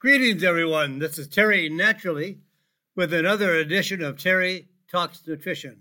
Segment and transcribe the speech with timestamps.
[0.00, 1.00] Greetings, everyone.
[1.00, 2.38] This is Terry Naturally
[2.94, 5.80] with another edition of Terry Talks Nutrition.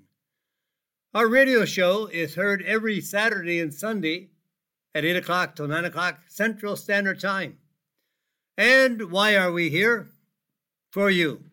[1.13, 4.32] Our radio show is heard every Saturday and Sunday
[4.95, 7.59] at 8 o'clock till 9 o'clock Central Standard Time.
[8.57, 10.09] And why are we here?
[10.89, 11.43] For you.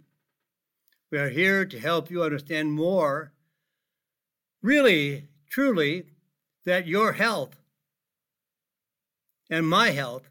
[1.12, 3.34] We are here to help you understand more,
[4.62, 6.06] really, truly,
[6.64, 7.56] that your health
[9.50, 10.30] and my health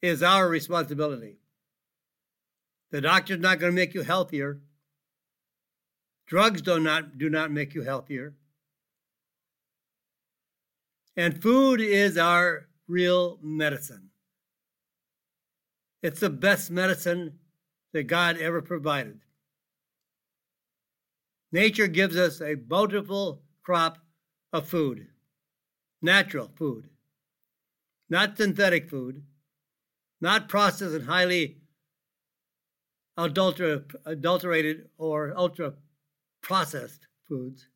[0.00, 1.36] is our responsibility.
[2.92, 4.60] The doctor's not going to make you healthier.
[6.26, 8.34] Drugs do not, do not make you healthier.
[11.16, 14.10] And food is our real medicine.
[16.02, 17.38] It's the best medicine
[17.94, 19.20] that God ever provided.
[21.50, 23.98] Nature gives us a bountiful crop
[24.52, 25.06] of food,
[26.02, 26.90] natural food,
[28.10, 29.22] not synthetic food,
[30.20, 31.61] not processed and highly
[33.16, 35.74] adulterated or ultra
[36.40, 37.68] processed foods,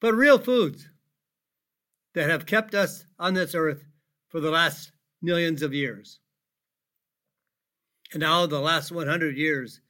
[0.00, 0.88] but real foods
[2.14, 3.84] that have kept us on this earth
[4.28, 6.18] for the last millions of years.
[8.12, 9.80] And now, the last 100 years,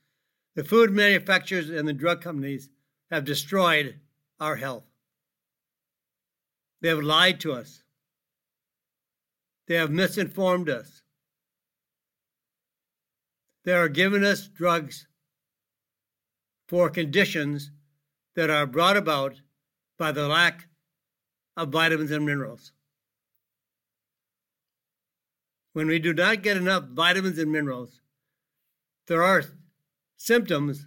[0.55, 2.71] the food manufacturers and the drug companies
[3.11, 4.01] have destroyed
[4.41, 4.85] our health.
[6.81, 7.83] They have lied to us.
[9.67, 11.03] They have misinformed us.
[13.65, 15.07] They are giving us drugs
[16.69, 17.71] for conditions
[18.37, 19.41] that are brought about
[19.99, 20.69] by the lack
[21.57, 22.73] of vitamins and minerals.
[25.73, 28.01] When we do not get enough vitamins and minerals,
[29.07, 29.45] there are
[30.17, 30.87] symptoms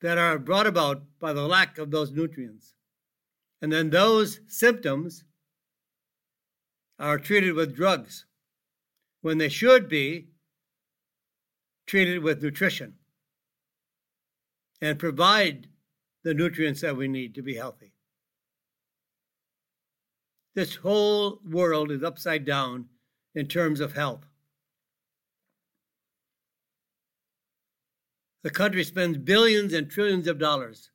[0.00, 2.74] that are brought about by the lack of those nutrients.
[3.60, 5.24] And then those symptoms
[6.98, 8.26] are treated with drugs
[9.22, 10.26] when they should be
[11.86, 12.94] treated with nutrition
[14.80, 15.68] and provide
[16.24, 17.92] the nutrients that we need to be healthy.
[20.54, 22.86] This whole world is upside down
[23.34, 24.26] in terms of health.
[28.42, 30.90] The country spends billions and trillions of dollars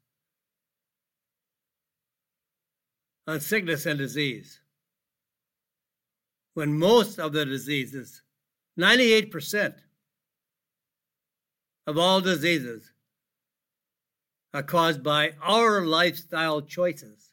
[3.25, 4.61] on sickness and disease
[6.57, 8.23] when most of the diseases,
[8.79, 9.75] 98%
[11.85, 12.91] of all diseases,
[14.55, 17.29] are caused by our lifestyle choices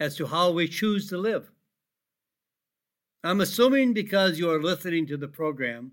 [0.00, 1.50] as to how we choose to live.
[3.24, 5.92] I'm assuming because you are listening to the program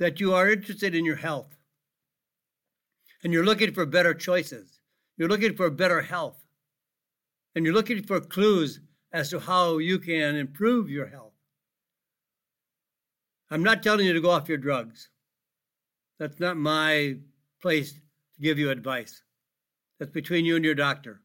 [0.00, 1.56] that you are interested in your health
[3.22, 4.80] and you're looking for better choices.
[5.16, 6.44] You're looking for better health
[7.54, 8.80] and you're looking for clues
[9.12, 11.29] as to how you can improve your health.
[13.50, 15.08] I'm not telling you to go off your drugs.
[16.18, 17.16] That's not my
[17.60, 18.00] place to
[18.40, 19.22] give you advice.
[19.98, 21.22] That's between you and your doctor.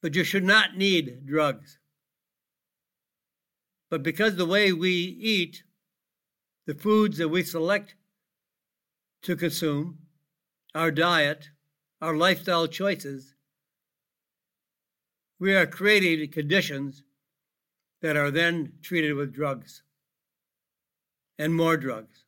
[0.00, 1.78] But you should not need drugs.
[3.90, 5.62] But because the way we eat,
[6.66, 7.94] the foods that we select
[9.22, 9.98] to consume,
[10.74, 11.48] our diet,
[12.00, 13.34] our lifestyle choices,
[15.40, 17.02] we are creating conditions
[18.02, 19.82] that are then treated with drugs
[21.38, 22.24] and more drugs.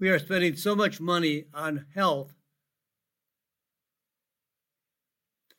[0.00, 2.32] We are spending so much money on health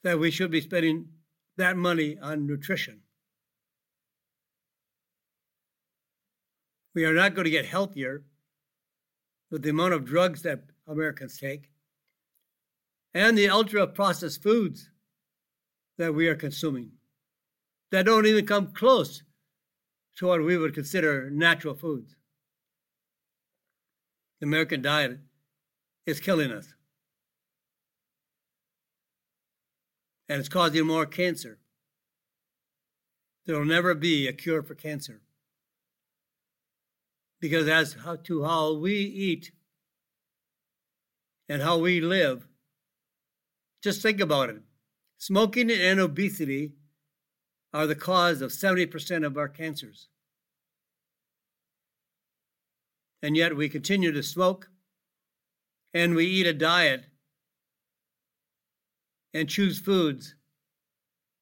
[0.03, 1.09] that we should be spending
[1.57, 3.01] that money on nutrition.
[6.95, 8.23] We are not going to get healthier
[9.51, 11.71] with the amount of drugs that Americans take
[13.13, 14.89] and the ultra processed foods
[15.99, 16.89] that we are consuming
[17.91, 19.21] that don't even come close
[20.15, 22.15] to what we would consider natural foods.
[24.39, 25.19] The American diet
[26.05, 26.73] is killing us.
[30.29, 31.59] And it's causing more cancer.
[33.45, 35.21] There will never be a cure for cancer.
[37.41, 39.51] Because as to how we eat
[41.49, 42.47] and how we live,
[43.81, 44.61] just think about it.
[45.19, 46.71] Smoking and obesity
[47.73, 50.07] are the cause of 70% of our cancers.
[53.21, 54.69] And yet we continue to smoke
[55.93, 57.05] and we eat a diet
[59.33, 60.35] and choose foods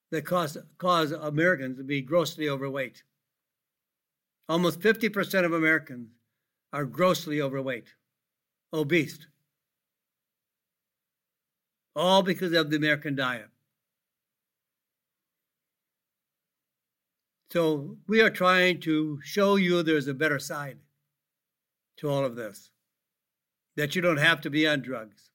[0.09, 3.03] that cause, cause Americans to be grossly overweight.
[4.50, 6.09] Almost 50% of Americans
[6.74, 7.94] are grossly overweight,
[8.74, 9.19] obese,
[11.95, 13.50] all because of the American diet.
[17.52, 20.80] So we are trying to show you there's a better side
[21.98, 22.72] to all of this,
[23.76, 25.32] that you don't have to be on drugs.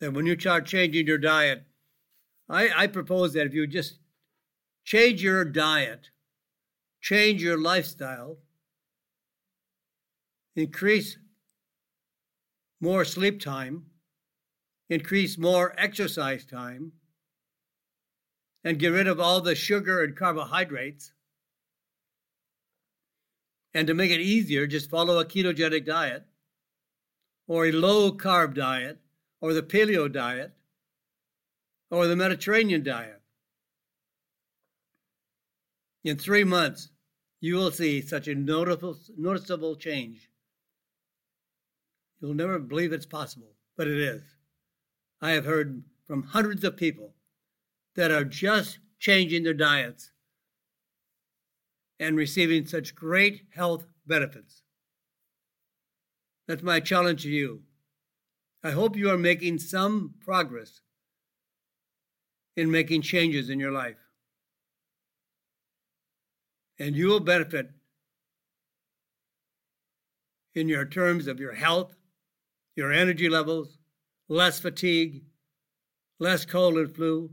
[0.00, 1.64] That when you start changing your diet,
[2.48, 3.98] I, I propose that if you just
[4.84, 6.08] change your diet,
[7.02, 8.38] change your lifestyle,
[10.56, 11.18] increase
[12.80, 13.84] more sleep time,
[14.88, 16.92] increase more exercise time,
[18.64, 21.12] and get rid of all the sugar and carbohydrates.
[23.74, 26.24] And to make it easier, just follow a ketogenic diet
[27.46, 28.98] or a low carb diet
[29.40, 30.52] or the paleo diet
[31.90, 33.20] or the Mediterranean diet.
[36.04, 36.88] In three months,
[37.40, 40.30] you will see such a noticeable, noticeable change.
[42.20, 44.22] You'll never believe it's possible, but it is.
[45.20, 47.14] I have heard from hundreds of people
[47.98, 50.12] that are just changing their diets
[51.98, 54.62] and receiving such great health benefits.
[56.46, 57.62] That's my challenge to you.
[58.62, 60.80] I hope you are making some progress
[62.56, 63.98] in making changes in your life.
[66.78, 67.68] And you will benefit
[70.54, 71.96] in your terms of your health,
[72.76, 73.76] your energy levels,
[74.28, 75.24] less fatigue,
[76.20, 77.30] less cold and flu,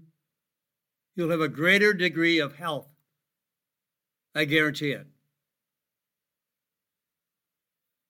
[1.15, 2.88] you'll have a greater degree of health.
[4.33, 5.07] I guarantee it.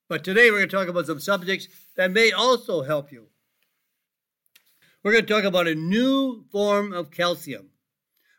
[0.09, 3.27] But today we're going to talk about some subjects that may also help you.
[5.03, 7.69] We're going to talk about a new form of calcium.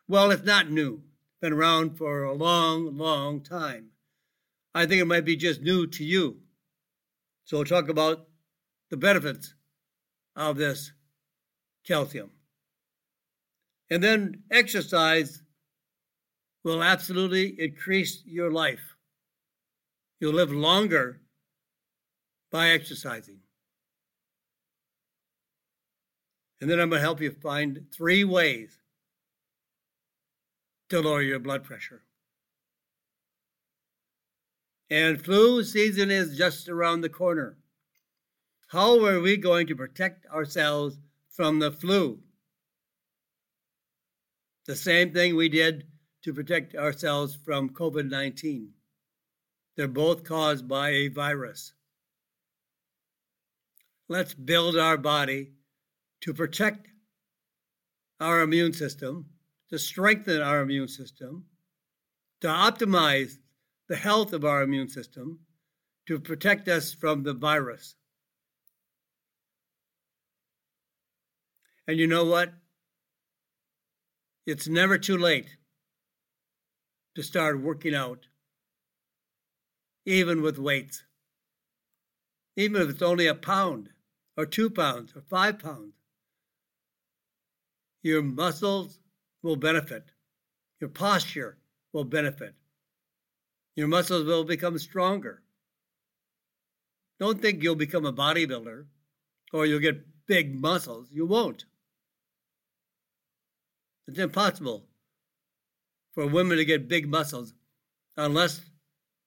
[0.07, 0.95] Well, it's not new.
[0.95, 3.91] It's been around for a long, long time.
[4.73, 6.37] I think it might be just new to you.
[7.45, 8.27] So we'll talk about
[8.89, 9.53] the benefits
[10.35, 10.91] of this
[11.85, 12.31] calcium.
[13.89, 15.41] And then exercise
[16.63, 18.95] will absolutely increase your life.
[20.19, 21.21] You'll live longer
[22.51, 23.39] by exercising.
[26.59, 28.77] And then I'm going to help you find three ways
[30.89, 32.01] to lower your blood pressure.
[34.89, 37.57] And flu season is just around the corner.
[38.69, 40.97] How are we going to protect ourselves
[41.29, 42.19] from the flu?
[44.67, 45.87] The same thing we did
[46.23, 48.73] to protect ourselves from COVID 19.
[49.77, 51.73] They're both caused by a virus.
[54.09, 55.53] Let's build our body
[56.21, 56.87] to protect
[58.19, 59.27] our immune system,
[59.69, 61.45] to strengthen our immune system,
[62.41, 63.37] to optimize
[63.87, 65.39] the health of our immune system,
[66.07, 67.95] to protect us from the virus.
[71.87, 72.53] And you know what?
[74.47, 75.57] It's never too late
[77.15, 78.27] to start working out,
[80.05, 81.03] even with weights.
[82.55, 83.89] Even if it's only a pound,
[84.37, 85.95] or two pounds, or five pounds,
[88.01, 88.99] your muscles
[89.43, 90.11] will benefit.
[90.79, 91.57] Your posture
[91.91, 92.55] will benefit.
[93.75, 95.43] Your muscles will become stronger.
[97.19, 98.85] Don't think you'll become a bodybuilder
[99.51, 101.09] or you'll get big muscles.
[101.11, 101.65] You won't.
[104.07, 104.85] It's impossible
[106.13, 107.53] for women to get big muscles
[108.15, 108.61] unless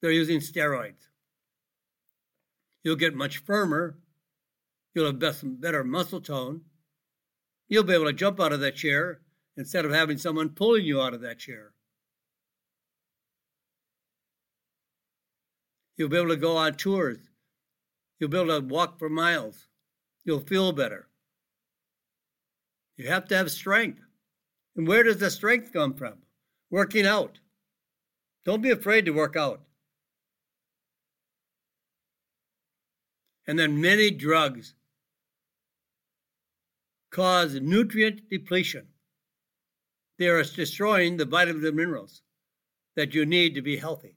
[0.00, 1.08] they're using steroids.
[2.82, 3.98] You'll get much firmer.
[4.94, 6.62] You'll have better muscle tone.
[7.68, 9.20] You'll be able to jump out of that chair
[9.56, 11.72] instead of having someone pulling you out of that chair.
[15.96, 17.18] You'll be able to go on tours.
[18.18, 19.68] You'll be able to walk for miles.
[20.24, 21.08] You'll feel better.
[22.96, 24.00] You have to have strength.
[24.80, 26.14] And where does the strength come from?
[26.70, 27.38] Working out.
[28.46, 29.60] Don't be afraid to work out.
[33.46, 34.72] And then many drugs
[37.10, 38.86] cause nutrient depletion.
[40.18, 42.22] They are destroying the vitamins and minerals
[42.96, 44.16] that you need to be healthy.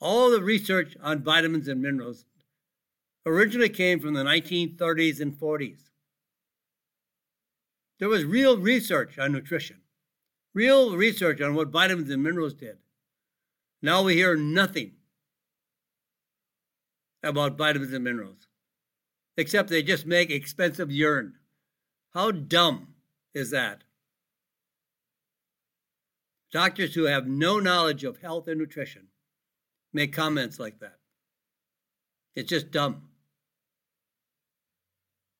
[0.00, 2.26] All the research on vitamins and minerals
[3.24, 5.86] originally came from the 1930s and 40s.
[7.98, 9.80] There was real research on nutrition,
[10.54, 12.78] real research on what vitamins and minerals did.
[13.80, 14.92] Now we hear nothing
[17.22, 18.48] about vitamins and minerals,
[19.36, 21.34] except they just make expensive urine.
[22.12, 22.94] How dumb
[23.34, 23.82] is that?
[26.52, 29.08] Doctors who have no knowledge of health and nutrition
[29.92, 30.98] make comments like that.
[32.34, 33.08] It's just dumb.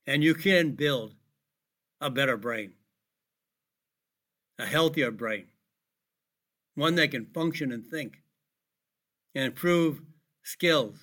[0.06, 1.15] And you can build
[2.00, 2.74] a better brain.
[4.58, 5.46] a healthier brain,
[6.74, 8.22] one that can function and think
[9.34, 10.00] and improve
[10.42, 10.98] skills,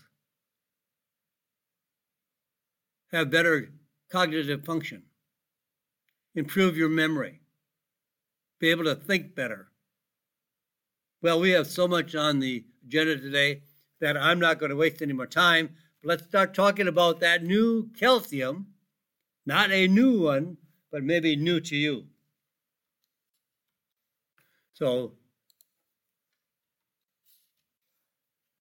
[3.12, 3.70] have better
[4.12, 5.04] cognitive function,
[6.34, 7.42] improve your memory,
[8.60, 9.68] be able to think better.
[11.22, 13.62] Well, we have so much on the agenda today
[14.02, 15.76] that I'm not going to waste any more time.
[16.04, 18.68] Let's start talking about that new calcium,
[19.46, 20.58] not a new one,
[20.94, 22.06] but maybe new to you.
[24.74, 25.14] So,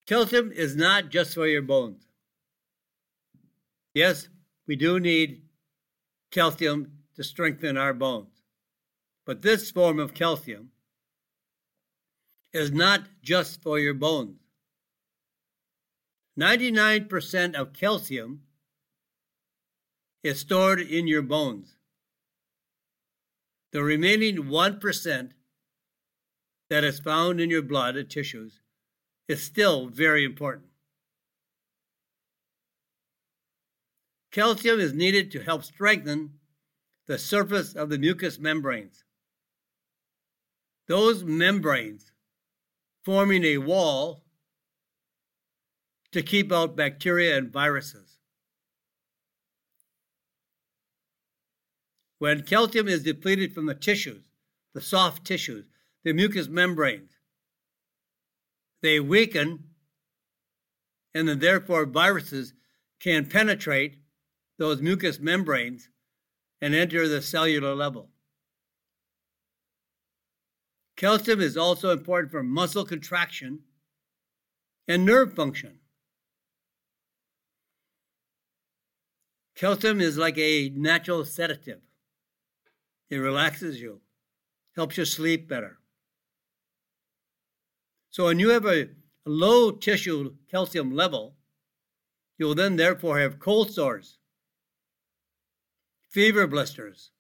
[0.07, 2.07] calcium is not just for your bones.
[3.93, 4.31] Yes,
[4.67, 5.43] we do need
[6.31, 8.43] calcium to strengthen our bones.
[9.27, 10.71] But this form of calcium
[12.55, 14.39] is not just for your bones.
[16.41, 18.41] 99% of calcium
[20.23, 21.77] is stored in your bones.
[23.73, 25.31] The remaining 1%
[26.69, 28.61] that is found in your blood and tissues
[29.29, 30.67] is still very important.
[34.31, 36.35] Calcium is needed to help strengthen
[37.07, 39.05] the surface of the mucous membranes.
[40.89, 42.13] Those membranes
[43.05, 44.25] forming a wall
[46.13, 48.02] to keep out bacteria and viruses.
[52.23, 54.23] When calcium is depleted from the tissues,
[54.75, 55.65] the soft tissues,
[56.05, 57.11] the mucous membranes,
[58.81, 59.65] they weaken,
[61.13, 62.55] and then therefore viruses
[63.01, 63.97] can penetrate
[64.57, 65.89] those mucous membranes
[66.61, 68.11] and enter the cellular level.
[70.97, 73.63] Calcium is also important for muscle contraction
[74.87, 75.81] and nerve function.
[79.57, 81.81] Calcium is like a natural sedative.
[83.11, 84.01] It relaxes you,
[84.75, 85.79] helps you sleep better.
[88.11, 88.89] So when you have a
[89.25, 91.35] low tissue calcium level,
[92.39, 94.19] you will then therefore have cold sores,
[96.11, 97.11] fever blisters,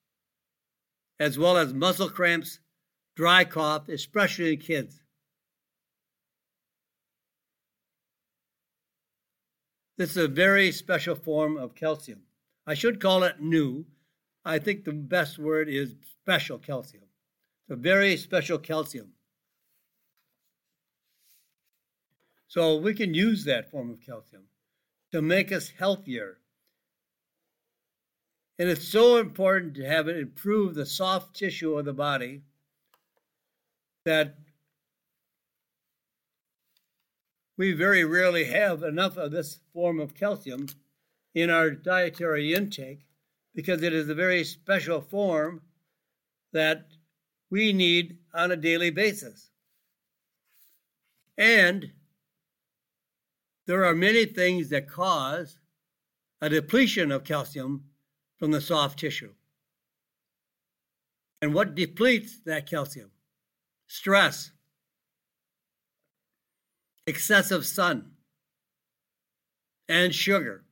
[1.20, 2.58] as well as muscle cramps,
[3.14, 5.02] dry cough, especially in kids.
[9.96, 12.22] This is a very special form of calcium.
[12.66, 13.86] I should call it new.
[14.44, 17.04] I think the best word is special calcium.
[17.64, 19.12] It's a very special calcium.
[22.48, 24.42] So we can use that form of calcium
[25.12, 26.38] to make us healthier.
[28.58, 32.42] And it's so important to have it improve the soft tissue of the body
[34.04, 34.36] that
[37.56, 40.66] we very rarely have enough of this form of calcium
[41.34, 43.06] in our dietary intake
[43.54, 45.62] because it is a very special form
[46.52, 46.86] that
[47.50, 49.50] we need on a daily basis.
[51.36, 51.92] And
[53.66, 55.58] there are many things that cause
[56.40, 57.84] a depletion of calcium
[58.38, 59.32] from the soft tissue.
[61.40, 63.10] And what depletes that calcium?
[63.86, 64.52] Stress,
[67.06, 68.12] excessive sun,
[69.88, 70.64] and sugar.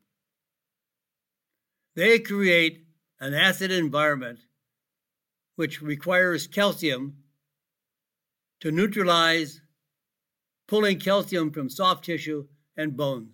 [1.94, 2.87] They create
[3.18, 4.40] an acid environment
[5.56, 7.16] which requires calcium
[8.61, 9.61] to neutralize
[10.68, 13.32] pulling calcium from soft tissue and bones.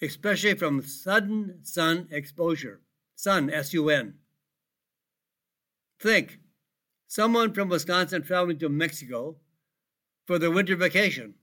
[0.00, 2.80] Especially from sudden sun exposure.
[3.16, 4.14] Sun, S U N.
[6.00, 6.38] Think
[7.08, 9.36] someone from Wisconsin traveling to Mexico
[10.24, 11.34] for their winter vacation.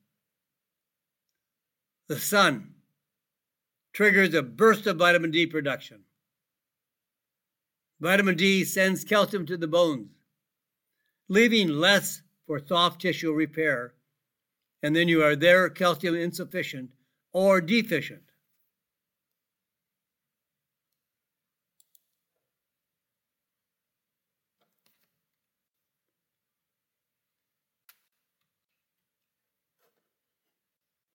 [2.08, 2.75] The sun
[3.96, 6.02] triggers a burst of vitamin D production.
[8.02, 10.12] Vitamin D sends calcium to the bones,
[11.30, 13.94] leaving less for soft tissue repair,
[14.84, 16.90] and then you are there calcium insufficient
[17.32, 18.22] or deficient.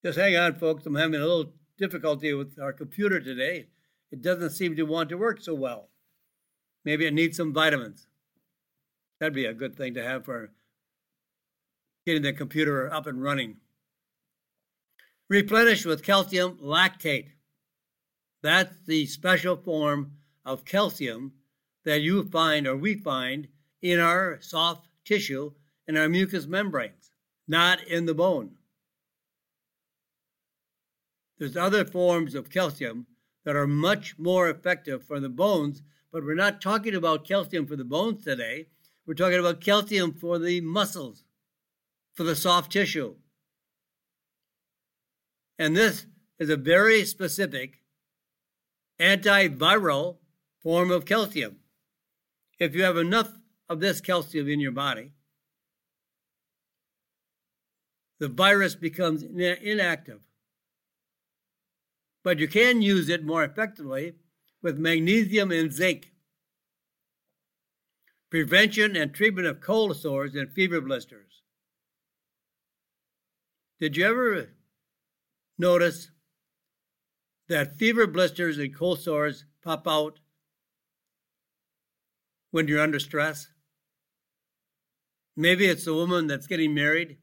[0.02, 0.86] Just hang on, folks.
[0.86, 3.66] I'm having a little difficulty with our computer today.
[4.12, 5.88] It doesn't seem to want to work so well.
[6.84, 8.06] Maybe it needs some vitamins.
[9.18, 10.50] That'd be a good thing to have for
[12.06, 13.56] getting the computer up and running.
[15.28, 17.28] Replenish with calcium lactate.
[18.42, 20.12] That's the special form
[20.44, 21.32] of calcium
[21.84, 23.48] that you find or we find
[23.82, 25.52] in our soft tissue
[25.86, 27.10] and our mucous membranes,
[27.46, 28.56] not in the bone.
[31.40, 33.06] There's other forms of calcium
[33.46, 35.82] that are much more effective for the bones,
[36.12, 38.66] but we're not talking about calcium for the bones today.
[39.06, 41.24] We're talking about calcium for the muscles,
[42.12, 43.16] for the soft tissue.
[45.58, 46.04] And this
[46.38, 47.80] is a very specific
[49.00, 50.18] antiviral
[50.58, 51.56] form of calcium.
[52.58, 53.32] If you have enough
[53.66, 55.12] of this calcium in your body,
[58.18, 60.20] the virus becomes inactive.
[62.22, 64.14] But you can use it more effectively
[64.62, 66.12] with magnesium and zinc.
[68.30, 71.42] Prevention and treatment of cold sores and fever blisters.
[73.80, 74.50] Did you ever
[75.58, 76.10] notice
[77.48, 80.20] that fever blisters and cold sores pop out
[82.50, 83.48] when you're under stress?
[85.36, 87.16] Maybe it's the woman that's getting married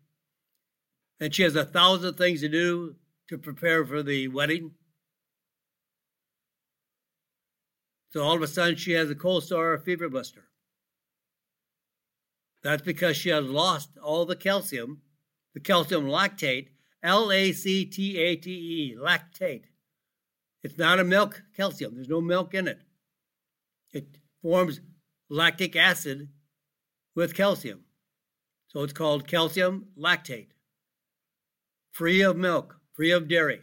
[1.19, 2.95] and she has a thousand things to do
[3.29, 4.71] to prepare for the wedding.
[8.09, 10.45] So all of a sudden she has a cold sore or a fever blister.
[12.63, 15.01] That's because she has lost all the calcium,
[15.53, 16.69] the calcium lactate,
[17.03, 19.65] L A C T A T E, lactate.
[20.63, 22.81] It's not a milk calcium, there's no milk in it.
[23.93, 24.81] It forms
[25.29, 26.29] lactic acid
[27.15, 27.81] with calcium.
[28.67, 30.47] So it's called calcium lactate
[31.97, 33.59] free of milk, free of dairy.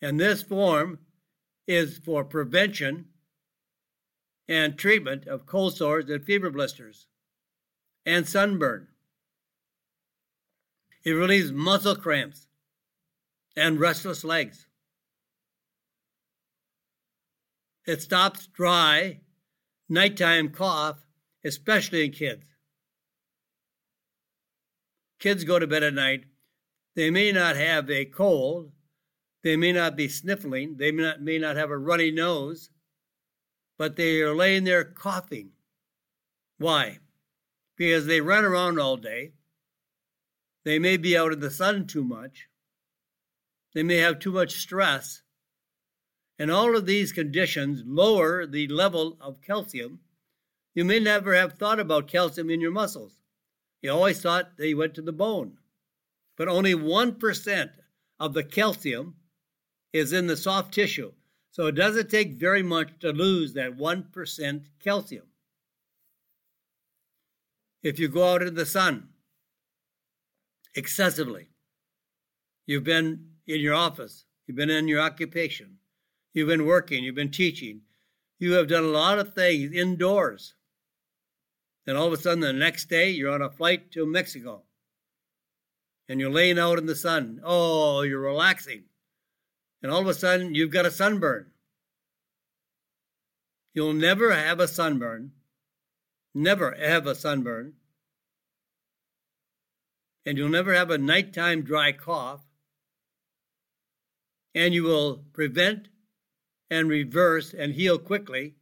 [0.00, 1.00] And this form
[1.68, 3.04] is for prevention
[4.48, 7.06] and treatment of cold sores and fever blisters
[8.04, 8.88] and sunburn.
[11.04, 12.48] It relieves muscle cramps
[13.56, 14.66] and restless legs.
[17.86, 19.20] It stops dry
[19.88, 21.06] nighttime cough,
[21.44, 22.44] especially in kids
[25.18, 26.24] kids go to bed at night,
[26.94, 28.72] they may not have a cold,
[29.48, 32.68] they may not be sniffling, they may not, may not have a runny nose,
[33.78, 35.52] but they are laying there coughing.
[36.58, 36.98] Why?
[37.74, 39.32] Because they run around all day.
[40.66, 42.46] They may be out in the sun too much.
[43.72, 45.22] They may have too much stress.
[46.38, 50.00] And all of these conditions lower the level of calcium.
[50.74, 53.14] You may never have thought about calcium in your muscles.
[53.80, 55.56] You always thought they went to the bone.
[56.36, 57.70] But only 1%
[58.20, 59.14] of the calcium
[59.92, 61.12] is in the soft tissue.
[61.50, 65.26] So it doesn't take very much to lose that 1% calcium.
[67.82, 69.08] If you go out in the sun
[70.74, 71.48] excessively,
[72.66, 75.78] you've been in your office, you've been in your occupation,
[76.34, 77.82] you've been working, you've been teaching,
[78.38, 80.54] you have done a lot of things indoors
[81.88, 84.62] then all of a sudden, the next day, you're on a flight to Mexico
[86.06, 87.40] and you're laying out in the sun.
[87.42, 88.82] Oh, you're relaxing.
[89.82, 91.52] And all of a sudden, you've got a sunburn.
[93.74, 95.32] You'll never have a sunburn,
[96.34, 97.74] never have a sunburn,
[100.26, 102.44] and you'll never have a nighttime dry cough,
[104.54, 105.88] and you will prevent
[106.70, 108.56] and reverse and heal quickly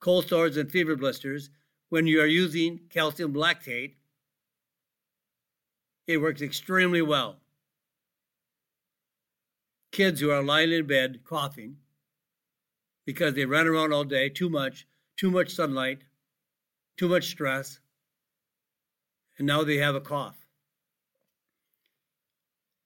[0.00, 1.50] cold sores and fever blisters
[1.90, 3.94] when you are using calcium lactate,
[6.06, 7.36] it works extremely well.
[9.92, 11.76] Kids who are lying in bed coughing
[13.04, 16.04] because they run around all day, too much, too much sunlight,
[16.96, 17.80] too much stress,
[19.38, 20.36] and now they have a cough.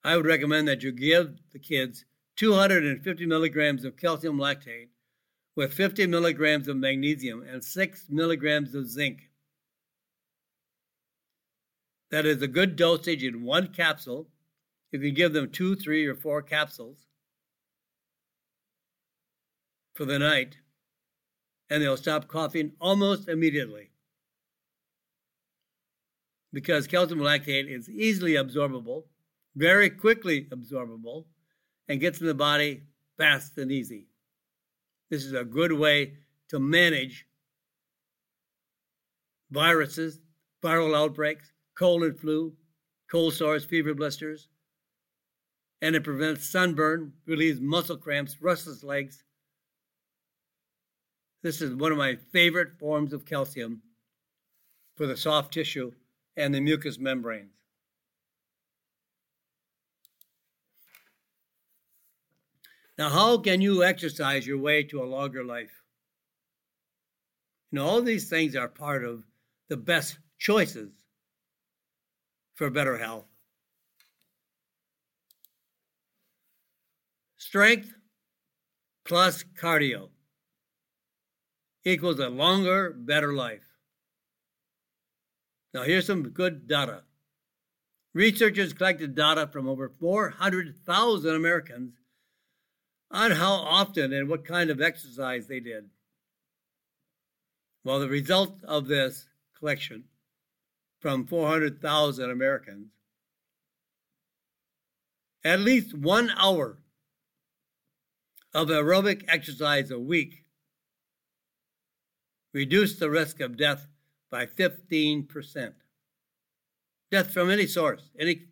[0.02, 2.04] I would recommend that you give the kids
[2.36, 4.88] 250 milligrams of calcium lactate
[5.56, 9.30] with 50 milligrams of magnesium and 6 milligrams of zinc.
[12.10, 14.28] That is a good dosage in one capsule.
[14.94, 17.08] You can give them two, three, or four capsules
[19.96, 20.56] for the night,
[21.68, 23.90] and they'll stop coughing almost immediately.
[26.52, 29.02] Because calcium lactate is easily absorbable,
[29.56, 31.24] very quickly absorbable,
[31.88, 32.84] and gets in the body
[33.18, 34.06] fast and easy.
[35.10, 36.12] This is a good way
[36.50, 37.26] to manage
[39.50, 40.20] viruses,
[40.62, 42.52] viral outbreaks, cold and flu,
[43.10, 44.50] cold sores, fever blisters,
[45.84, 49.22] and it prevents sunburn, relieves muscle cramps, restless legs.
[51.42, 53.82] This is one of my favorite forms of calcium
[54.96, 55.92] for the soft tissue
[56.38, 57.52] and the mucous membranes.
[62.96, 65.82] Now, how can you exercise your way to a longer life?
[67.70, 69.26] You know, all these things are part of
[69.68, 70.94] the best choices
[72.54, 73.33] for better health.
[77.54, 77.94] Strength
[79.04, 80.08] plus cardio
[81.84, 83.62] equals a longer, better life.
[85.72, 87.04] Now, here's some good data.
[88.12, 91.92] Researchers collected data from over 400,000 Americans
[93.12, 95.90] on how often and what kind of exercise they did.
[97.84, 100.06] Well, the result of this collection
[100.98, 102.88] from 400,000 Americans,
[105.44, 106.78] at least one hour
[108.54, 110.44] of aerobic exercise a week
[112.52, 113.88] reduced the risk of death
[114.30, 115.72] by 15%.
[117.10, 118.44] Death from any source, any,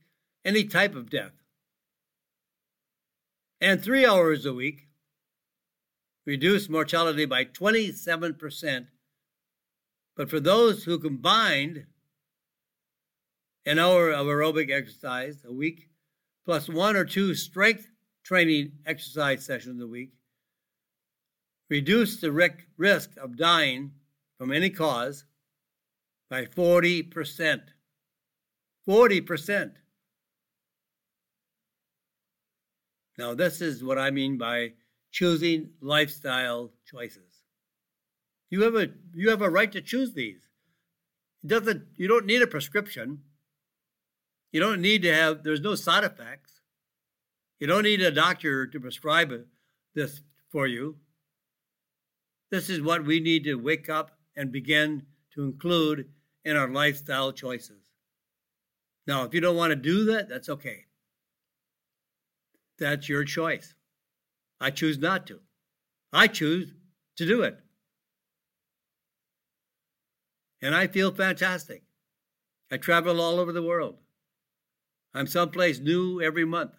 [0.45, 1.33] any type of death.
[3.61, 4.89] And three hours a week
[6.27, 8.87] reduced mortality by 27%.
[10.17, 11.87] But for those who combined
[13.65, 15.89] an hour of aerobic exercise a week
[16.45, 17.92] plus one or two strength
[18.23, 20.13] training exercise sessions a week,
[21.69, 22.33] reduce the
[22.77, 23.93] risk of dying
[24.39, 25.25] from any cause
[26.29, 27.61] by 40%.
[28.89, 29.73] 40%.
[33.19, 34.73] Now, this is what I mean by
[35.11, 37.43] choosing lifestyle choices.
[38.51, 40.49] You have a you have a right to choose these.
[41.43, 43.21] It doesn't you don't need a prescription.
[44.51, 46.52] You don't need to have there's no side effects.
[47.63, 49.33] You don't need a doctor to prescribe
[49.95, 50.21] this
[50.51, 50.97] for you.
[52.51, 56.09] This is what we need to wake up and begin to include
[56.45, 57.85] in our lifestyle choices.
[59.07, 60.87] Now, if you don't want to do that, that's okay.
[62.81, 63.77] That's your choice.
[64.61, 65.39] I choose not to.
[66.13, 66.73] I choose
[67.19, 67.61] to do it.
[70.61, 71.85] And I feel fantastic.
[72.73, 73.99] I travel all over the world.
[75.15, 76.73] I'm someplace new every month.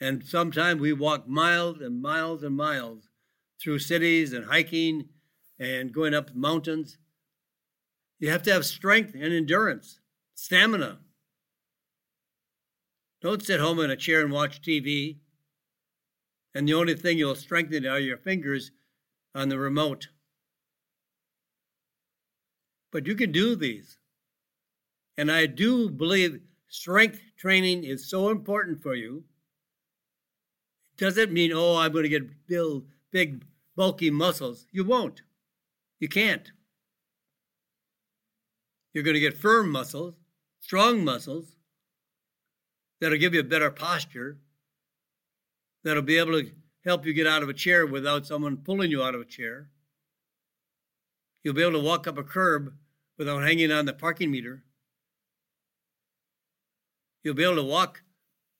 [0.00, 3.08] And sometimes we walk miles and miles and miles
[3.60, 5.08] through cities and hiking
[5.58, 6.98] and going up mountains.
[8.20, 10.00] You have to have strength and endurance,
[10.34, 10.98] stamina.
[13.20, 15.18] Don't sit home in a chair and watch TV.
[16.54, 18.70] And the only thing you'll strengthen are your fingers
[19.34, 20.08] on the remote.
[22.92, 23.98] But you can do these.
[25.16, 29.24] And I do believe strength training is so important for you
[30.98, 33.44] doesn't mean, oh, I'm going to get build big,
[33.76, 34.66] bulky muscles.
[34.70, 35.22] You won't.
[36.00, 36.50] You can't.
[38.92, 40.14] You're going to get firm muscles,
[40.60, 41.56] strong muscles
[43.00, 44.38] that'll give you a better posture,
[45.84, 46.50] that'll be able to
[46.84, 49.70] help you get out of a chair without someone pulling you out of a chair.
[51.44, 52.74] You'll be able to walk up a curb
[53.16, 54.64] without hanging on the parking meter.
[57.22, 58.02] You'll be able to walk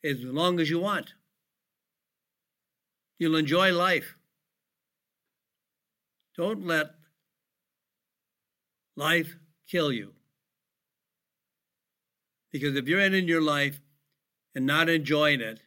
[0.04, 1.14] as long as you want.
[3.18, 4.16] You'll enjoy life.
[6.36, 6.90] Don't let
[8.96, 9.36] life
[9.68, 10.12] kill you.
[12.52, 13.80] Because if you're ending your life
[14.54, 15.60] and not enjoying it,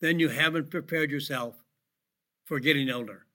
[0.00, 1.56] then you haven't prepared yourself
[2.44, 3.26] for getting older.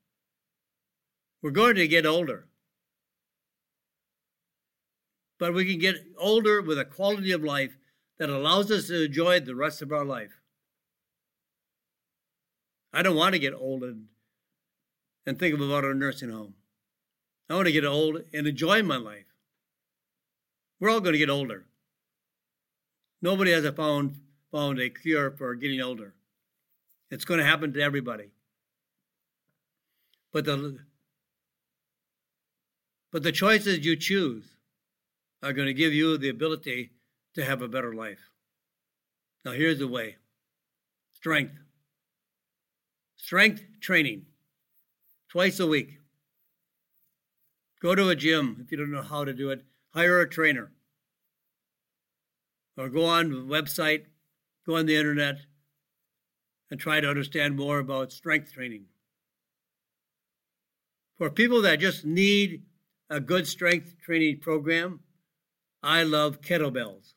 [1.42, 2.48] We're going to get older.
[5.40, 7.78] But we can get older with a quality of life
[8.18, 10.42] that allows us to enjoy the rest of our life.
[12.98, 14.06] I don't want to get old and,
[15.28, 16.56] and think about a nursing home.
[17.48, 19.28] I want to get old and enjoy my life.
[20.80, 21.68] We're all going to get older.
[23.22, 24.16] Nobody has found,
[24.52, 26.16] found a cure for getting older.
[27.12, 28.32] It's going to happen to everybody.
[30.34, 30.80] But the,
[33.12, 34.44] but the choices you choose
[35.44, 36.94] are going to give you the ability
[37.36, 38.32] to have a better life.
[39.46, 40.16] Now, here's the way
[41.14, 41.60] strength.
[43.28, 44.26] Strength training
[45.28, 45.98] twice a week.
[47.82, 49.66] Go to a gym if you don't know how to do it.
[49.94, 50.72] Hire a trainer.
[52.78, 54.06] Or go on the website,
[54.66, 55.40] go on the internet,
[56.72, 58.86] and try to understand more about strength training.
[61.18, 62.64] For people that just need
[63.10, 65.02] a good strength training program,
[65.84, 67.16] I love kettlebells.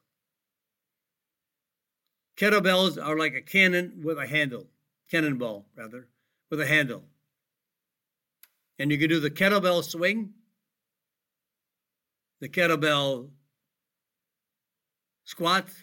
[2.37, 4.67] Kettlebells are like a cannon with a handle
[5.11, 6.09] cannonball, rather,
[6.51, 7.03] with a handle.
[8.79, 10.33] And you can do the kettlebell swing,
[12.41, 13.29] the kettlebell
[15.25, 15.75] squats,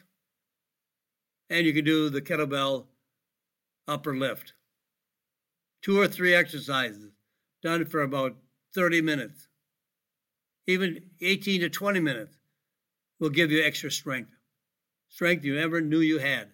[1.49, 2.85] and you can do the kettlebell
[3.87, 4.53] upper lift.
[5.81, 7.11] Two or three exercises
[7.61, 8.35] done for about
[8.73, 9.47] 30 minutes.
[10.65, 12.35] Even 18 to 20 minutes
[13.19, 14.31] will give you extra strength.
[15.09, 16.49] Strength you never knew you had.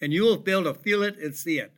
[0.00, 1.72] And you will be able to feel it and see it.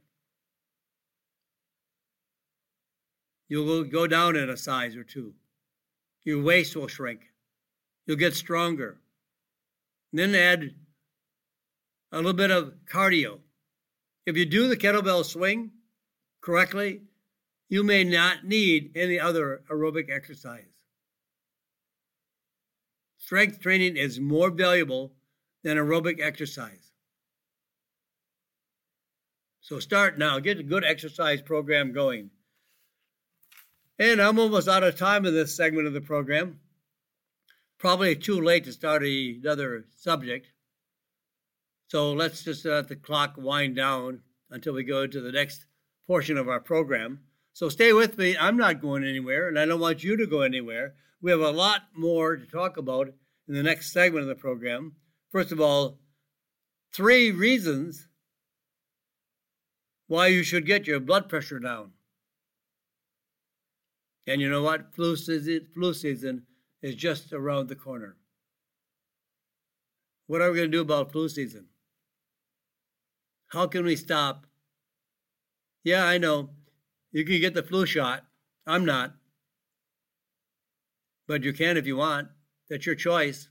[3.48, 5.34] You will go down in a size or two.
[6.24, 7.20] Your waist will shrink.
[8.06, 8.98] You'll get stronger.
[10.12, 10.74] And then add
[12.12, 13.40] a little bit of cardio.
[14.26, 15.72] If you do the kettlebell swing
[16.40, 17.02] correctly,
[17.68, 20.66] you may not need any other aerobic exercise.
[23.18, 25.12] Strength training is more valuable
[25.62, 26.81] than aerobic exercise.
[29.62, 32.30] So start now, get a good exercise program going.
[33.96, 36.58] And I'm almost out of time in this segment of the program.
[37.78, 40.48] Probably too late to start another subject.
[41.86, 45.66] So let's just let the clock wind down until we go to the next
[46.08, 47.20] portion of our program.
[47.52, 48.36] So stay with me.
[48.36, 50.94] I'm not going anywhere, and I don't want you to go anywhere.
[51.20, 53.14] We have a lot more to talk about
[53.46, 54.96] in the next segment of the program.
[55.30, 56.00] First of all,
[56.92, 58.08] three reasons
[60.12, 61.90] why you should get your blood pressure down.
[64.26, 64.94] And you know what?
[64.94, 66.42] Flu season, flu season
[66.82, 68.18] is just around the corner.
[70.26, 71.64] What are we going to do about flu season?
[73.46, 74.44] How can we stop?
[75.82, 76.50] Yeah, I know.
[77.10, 78.26] You can get the flu shot.
[78.66, 79.14] I'm not.
[81.26, 82.28] But you can if you want.
[82.68, 83.48] That's your choice.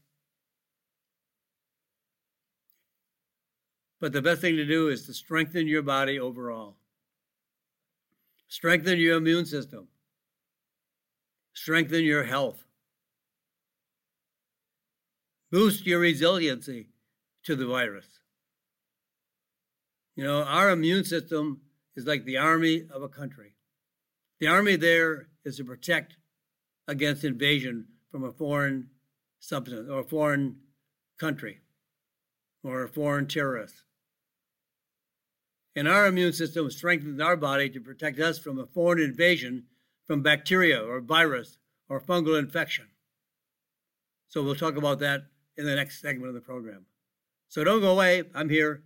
[4.02, 6.76] But the best thing to do is to strengthen your body overall.
[8.48, 9.88] Strengthen your immune system.
[11.54, 12.66] Strengthen your health.
[15.52, 16.90] Boost your resiliency
[17.44, 18.08] to the virus.
[20.16, 21.62] You know, our immune system
[21.96, 23.54] is like the army of a country.
[24.40, 26.18] The army there is to protect
[26.88, 28.88] against invasion from a foreign
[29.40, 30.56] substance or a foreign
[31.20, 31.60] country
[32.64, 33.84] or a foreign terrorist.
[35.76, 39.66] And our immune system strengthens our body to protect us from a foreign invasion
[40.06, 41.58] from bacteria or virus
[41.88, 42.88] or fungal infection.
[44.28, 45.22] So we'll talk about that
[45.58, 46.86] in the next segment of the program.
[47.48, 48.24] So don't go away.
[48.34, 48.84] I'm here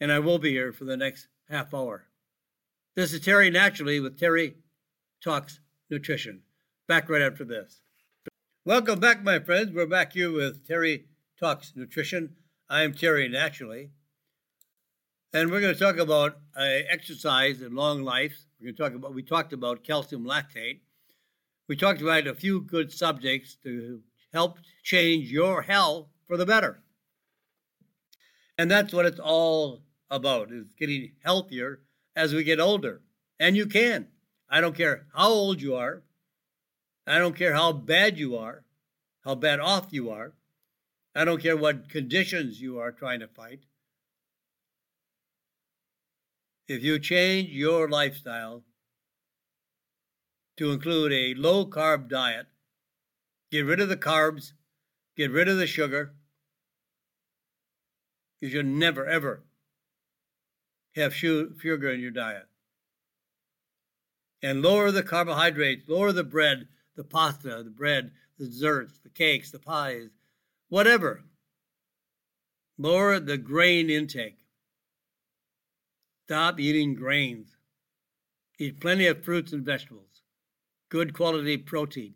[0.00, 2.06] and I will be here for the next half hour.
[2.96, 4.56] This is Terry Naturally with Terry
[5.22, 6.42] Talks Nutrition.
[6.88, 7.80] Back right after this.
[8.64, 9.72] Welcome back, my friends.
[9.72, 11.06] We're back here with Terry
[11.38, 12.36] Talks Nutrition.
[12.68, 13.90] I am Terry Naturally.
[15.32, 18.34] And we're going to talk about uh, exercise and long life.
[18.60, 20.80] We're going to talk about, we talked about calcium lactate.
[21.68, 24.00] We talked about a few good subjects to
[24.32, 26.82] help change your health for the better.
[28.58, 31.80] And that's what it's all about is getting healthier
[32.16, 33.00] as we get older.
[33.38, 34.08] And you can.
[34.48, 36.02] I don't care how old you are.
[37.06, 38.64] I don't care how bad you are,
[39.24, 40.32] how bad off you are.
[41.14, 43.60] I don't care what conditions you are trying to fight.
[46.70, 48.62] If you change your lifestyle
[50.56, 52.46] to include a low carb diet,
[53.50, 54.52] get rid of the carbs,
[55.16, 56.14] get rid of the sugar,
[58.40, 59.42] you should never, ever
[60.94, 62.46] have sugar in your diet.
[64.40, 69.50] And lower the carbohydrates, lower the bread, the pasta, the bread, the desserts, the cakes,
[69.50, 70.10] the pies,
[70.68, 71.24] whatever.
[72.78, 74.39] Lower the grain intake.
[76.30, 77.56] Stop eating grains.
[78.60, 80.22] Eat plenty of fruits and vegetables,
[80.88, 82.14] good quality protein,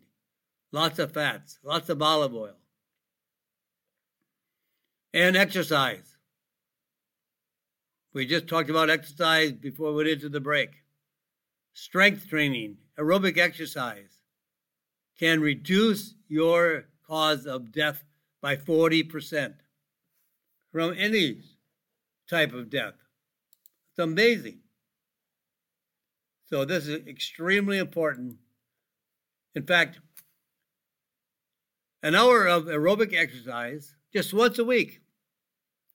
[0.71, 2.55] lots of fats, lots of olive oil.
[5.13, 6.15] And exercise.
[8.13, 10.69] We just talked about exercise before we went into the break.
[11.73, 14.21] Strength training, aerobic exercise
[15.19, 18.05] can reduce your cause of death
[18.41, 19.55] by 40%
[20.71, 21.41] from any
[22.29, 22.93] type of death.
[23.95, 24.59] It's amazing.
[26.47, 28.35] So, this is extremely important.
[29.55, 29.99] In fact,
[32.03, 34.99] an hour of aerobic exercise just once a week,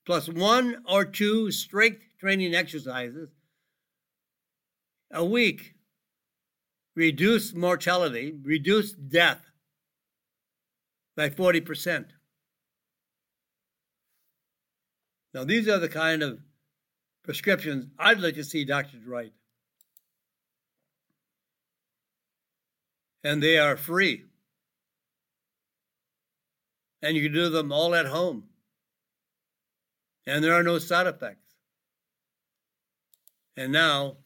[0.06, 3.28] plus one or two strength training exercises
[5.12, 5.74] a week
[6.96, 9.42] reduce mortality, reduce death
[11.16, 12.06] by 40%.
[15.34, 16.40] Now, these are the kind of
[17.22, 19.32] prescriptions I'd like to see doctors write.
[23.22, 24.24] And they are free.
[27.02, 28.44] And you can do them all at home.
[30.26, 31.54] And there are no side effects.
[33.56, 34.18] And now,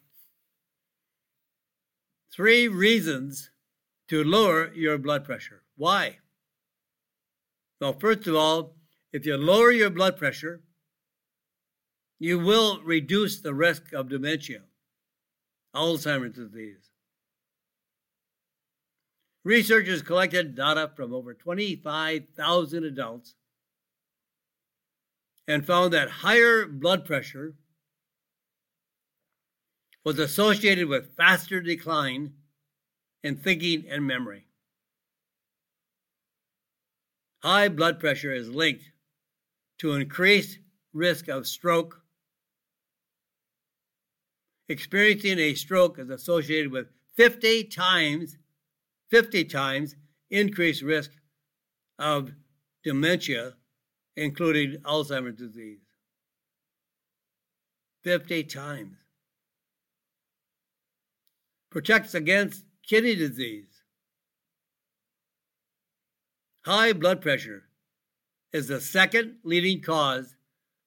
[2.33, 3.51] three reasons
[4.09, 5.63] to lower your blood pressure.
[5.77, 6.19] Why?
[7.81, 8.77] Well, first of all,
[9.13, 10.63] if you lower your blood pressure,
[12.25, 14.63] you will reduce the risk of dementia,
[15.77, 16.89] Alzheimer's disease.
[19.45, 23.35] Researchers collected data from over 25,000 adults
[25.47, 27.57] and found that higher blood pressure
[30.03, 32.33] was associated with faster decline
[33.23, 34.47] in thinking and memory.
[37.43, 38.93] High blood pressure is linked
[39.81, 40.59] to increased
[40.95, 42.01] risk of stroke.
[44.69, 48.39] Experiencing a stroke is associated with 50 times
[49.15, 49.95] 50 times
[50.31, 51.13] increased risk
[52.01, 52.33] of
[52.83, 53.55] dementia,
[54.17, 55.79] including Alzheimer's disease.
[58.03, 58.97] 50 times.
[61.71, 63.83] Protects against kidney disease.
[66.65, 67.65] High blood pressure
[68.53, 70.35] is the second leading cause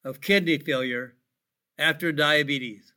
[0.04, 1.16] of kidney failure
[1.78, 2.94] after diabetes.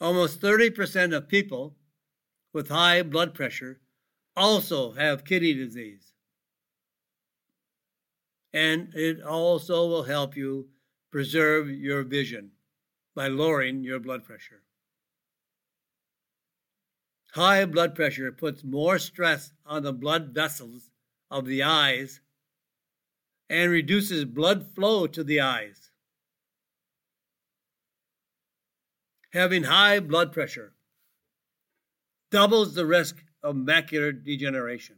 [0.00, 1.76] Almost 30% of people
[2.52, 3.80] with high blood pressure
[4.36, 6.12] also have kidney disease.
[8.52, 10.68] And it also will help you
[11.10, 12.50] preserve your vision
[13.14, 14.62] by lowering your blood pressure.
[17.32, 20.90] High blood pressure puts more stress on the blood vessels
[21.30, 22.20] of the eyes
[23.50, 25.83] and reduces blood flow to the eyes.
[29.34, 30.74] Having high blood pressure
[32.30, 34.94] doubles the risk of macular degeneration.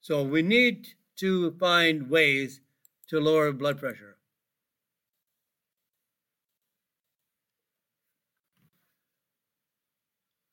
[0.00, 2.62] So we need to find ways
[3.08, 4.16] to lower blood pressure.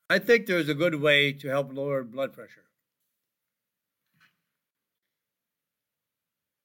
[0.09, 2.70] I think there's a good way to help lower blood pressure.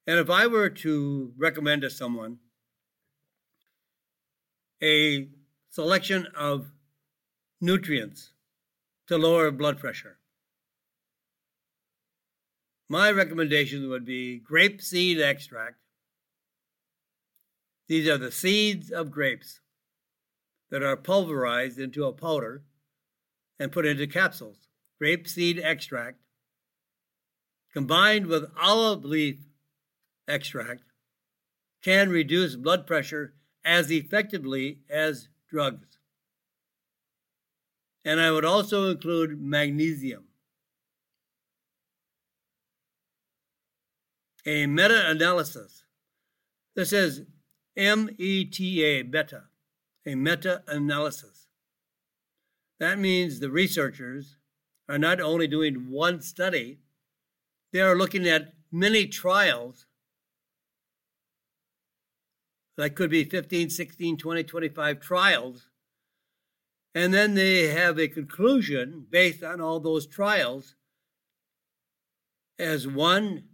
[0.06, 2.38] And if I were to recommend to someone
[4.82, 5.28] a
[5.70, 6.70] selection of
[7.60, 8.32] nutrients
[9.08, 10.18] to lower blood pressure.
[12.88, 15.76] My recommendation would be grape seed extract.
[17.88, 19.60] These are the seeds of grapes
[20.70, 22.62] that are pulverized into a powder
[23.58, 24.68] and put into capsules.
[24.98, 26.20] Grape seed extract
[27.72, 29.45] combined with olive leaf
[30.28, 30.82] extract
[31.82, 33.34] can reduce blood pressure
[33.64, 35.98] as effectively as drugs.
[38.04, 40.24] And I would also include magnesium.
[44.46, 45.84] A meta analysis.
[46.76, 47.22] This is
[47.76, 49.44] M E T A, beta,
[50.06, 51.48] a meta analysis.
[52.78, 54.36] That means the researchers
[54.88, 56.78] are not only doing one study,
[57.72, 59.86] they are looking at many trials
[62.76, 65.68] that could be 15, 16, 20, 25 trials.
[66.94, 70.76] And then they have a conclusion based on all those trials
[72.58, 73.44] as one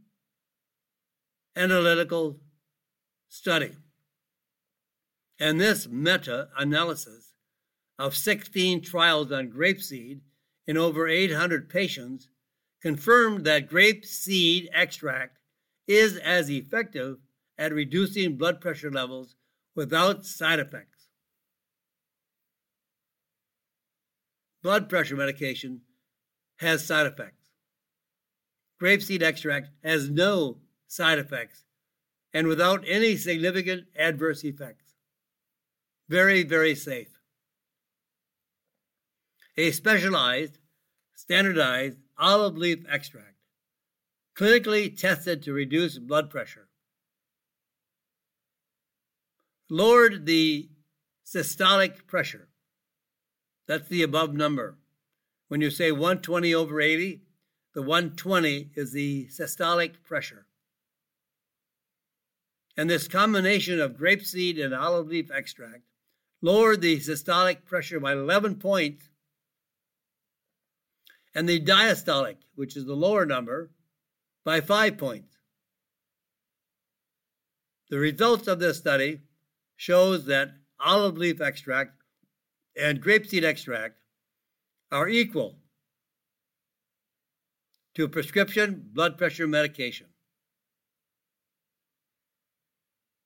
[1.57, 2.39] analytical
[3.29, 3.73] study.
[5.41, 7.35] And this meta analysis
[7.99, 10.21] of 16 trials on grapeseed
[10.67, 12.29] in over 800 patients
[12.81, 15.39] confirmed that grapeseed extract
[15.89, 17.19] is as effective
[17.59, 19.37] at reducing blood pressure levels
[19.75, 21.09] without side effects.
[24.63, 25.81] Blood pressure medication
[26.57, 27.51] has side effects.
[28.81, 31.65] Grapeseed extract has no side effects
[32.33, 34.95] and without any significant adverse effects.
[36.09, 37.19] Very, very safe.
[39.57, 40.59] A specialized,
[41.15, 43.37] standardized olive leaf extract,
[44.37, 46.69] clinically tested to reduce blood pressure
[49.73, 50.69] lowered the
[51.25, 52.49] systolic pressure.
[53.67, 54.77] That's the above number.
[55.49, 57.23] When you say 120 over 80,
[57.75, 60.47] the 120 is the systolic pressure.
[62.77, 65.85] And this combination of grapeseed and olive leaf extract
[66.43, 69.09] lowered the systolic pressure by 11 points,
[71.35, 73.71] and the diastolic, which is the lower number,
[74.45, 75.39] by 5 points.
[77.89, 79.21] The results of this study
[79.77, 80.51] shows that
[80.81, 81.93] olive leaf extract
[82.81, 83.97] and grapeseed extract
[84.91, 85.59] are equal
[87.95, 90.07] to prescription blood pressure medication.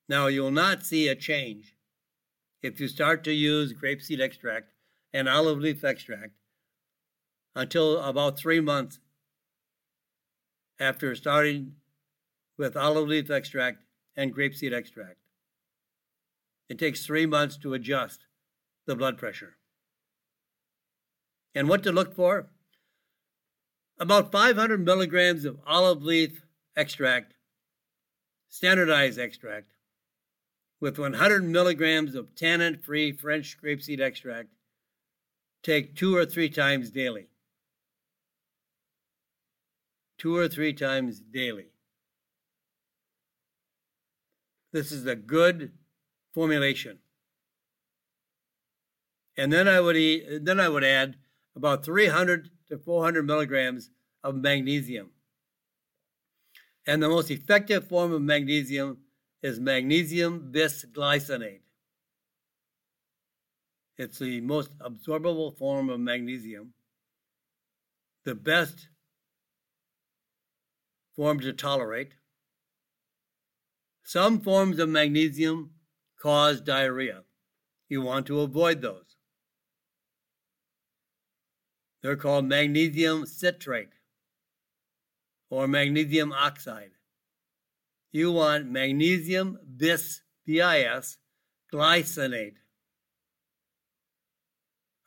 [0.08, 1.74] Now, you'll not see a change
[2.62, 4.72] if you start to use grapeseed extract
[5.12, 6.32] and olive leaf extract
[7.54, 9.00] until about three months
[10.78, 11.72] after starting
[12.58, 13.84] with olive leaf extract
[14.16, 15.18] and grapeseed extract.
[16.68, 18.26] It takes three months to adjust
[18.86, 19.56] the blood pressure.
[21.54, 22.50] And what to look for?
[23.98, 26.42] About 500 milligrams of olive leaf
[26.76, 27.34] extract,
[28.48, 29.72] standardized extract,
[30.80, 34.50] with 100 milligrams of tannin free French grapeseed extract,
[35.62, 37.28] take two or three times daily.
[40.18, 41.68] Two or three times daily.
[44.72, 45.72] This is a good
[46.36, 46.98] formulation.
[49.38, 51.16] And then I would eat, then I would add
[51.56, 53.88] about 300 to 400 milligrams
[54.22, 55.12] of magnesium.
[56.86, 58.98] And the most effective form of magnesium
[59.42, 61.62] is magnesium bisglycinate.
[63.96, 66.74] It's the most absorbable form of magnesium,
[68.26, 68.88] the best
[71.14, 72.12] form to tolerate.
[74.02, 75.70] Some forms of magnesium
[76.20, 77.22] cause diarrhea.
[77.88, 79.16] You want to avoid those.
[82.02, 83.94] They're called magnesium citrate
[85.50, 86.90] or magnesium oxide.
[88.12, 91.18] You want magnesium bis, BIS,
[91.72, 92.56] glycinate,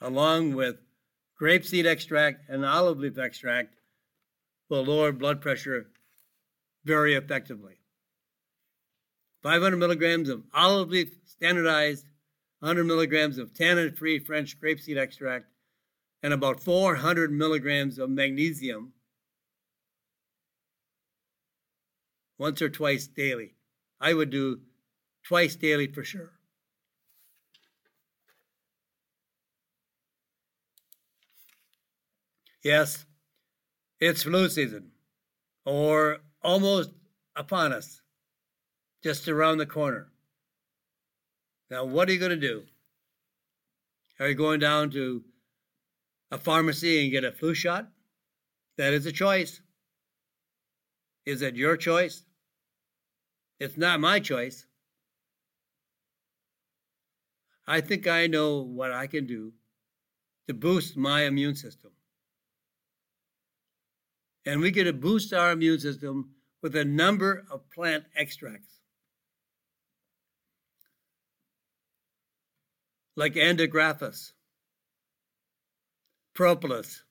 [0.01, 0.77] along with
[1.41, 3.75] grapeseed extract and olive leaf extract
[4.69, 5.87] will lower blood pressure
[6.85, 7.78] very effectively.
[9.41, 12.05] 500 milligrams of olive leaf standardized,
[12.59, 15.45] 100 milligrams of tannin free French grapeseed extract,
[16.21, 18.93] and about 400 milligrams of magnesium
[22.37, 23.55] once or twice daily.
[23.99, 24.61] I would do
[25.23, 26.31] twice daily for sure.
[32.63, 33.05] Yes,
[34.01, 34.91] it's flu season,
[35.65, 36.91] or almost
[37.35, 38.01] upon us,
[39.03, 40.07] just around the corner.
[41.69, 42.63] Now, what are you going to do?
[44.19, 45.23] Are you going down to
[46.31, 47.87] a pharmacy and get a flu shot?
[48.77, 49.61] That is a choice.
[51.25, 52.23] Is it your choice?
[53.59, 54.65] It's not my choice.
[57.67, 59.53] I think I know what I can do
[60.47, 61.91] to boost my immune system.
[64.45, 66.31] And we to boost our immune system
[66.63, 68.78] with a number of plant extracts.
[73.19, 74.31] Like Andrographis,
[76.33, 77.03] propolis,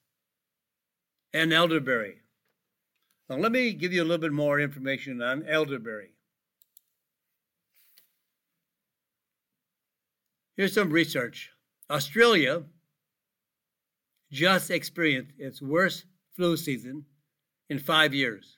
[1.34, 2.22] and elderberry.
[3.28, 6.14] Now, let me give you a little bit more information on elderberry.
[10.56, 11.50] Here's some research.
[11.90, 12.62] Australia
[14.32, 17.04] just experienced its worst flu season
[17.68, 18.56] in five years.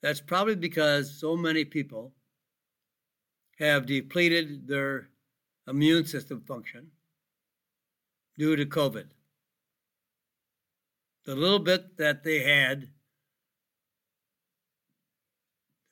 [0.00, 2.14] That's probably because so many people
[3.60, 5.10] have depleted their
[5.68, 6.88] immune system function
[8.38, 9.06] due to COVID.
[11.26, 12.88] The little bit that they had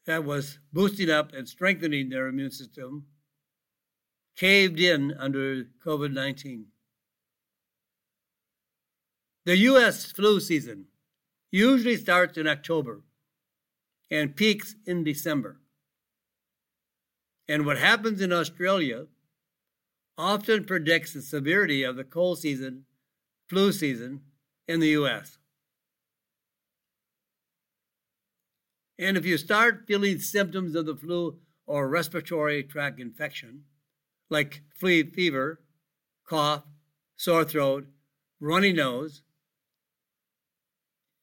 [0.06, 3.06] that was boosting up and strengthening their immune system
[4.36, 6.66] caved in under COVID 19.
[9.44, 10.06] The U.S.
[10.06, 10.86] flu season
[11.50, 13.02] usually starts in October
[14.10, 15.60] and peaks in December.
[17.48, 19.06] And what happens in Australia
[20.18, 22.84] often predicts the severity of the cold season,
[23.48, 24.20] flu season
[24.66, 25.38] in the U.S.
[28.98, 33.62] And if you start feeling symptoms of the flu or respiratory tract infection,
[34.28, 35.60] like flea fever,
[36.26, 36.64] cough,
[37.16, 37.86] sore throat,
[38.40, 39.22] runny nose,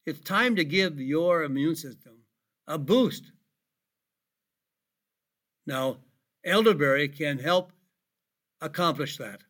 [0.05, 2.19] it's time to give your immune system
[2.67, 3.31] a boost.
[5.67, 5.97] Now,
[6.45, 7.71] elderberry can help
[8.61, 9.41] accomplish that.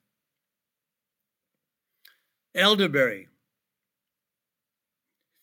[2.56, 3.28] Elderberry,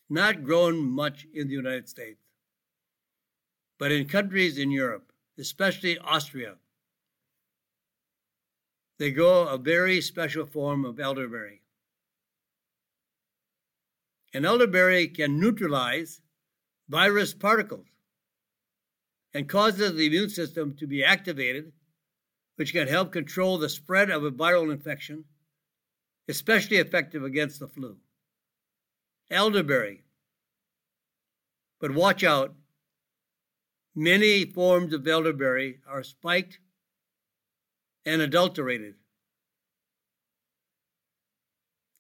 [0.09, 2.23] not grown much in the United States,
[3.79, 6.55] but in countries in Europe, especially Austria,
[8.99, 11.61] they grow a very special form of elderberry.
[14.33, 16.23] And elderberry can neutralize
[16.89, 17.87] virus particles
[19.35, 21.73] and causes the immune system to be activated,
[22.57, 25.25] which can help control the spread of a viral infection,
[26.29, 27.97] especially effective against the flu.
[29.31, 30.05] Elderberry.
[31.81, 32.55] But watch out.
[33.95, 36.59] Many forms of elderberry are spiked
[38.05, 38.95] and adulterated.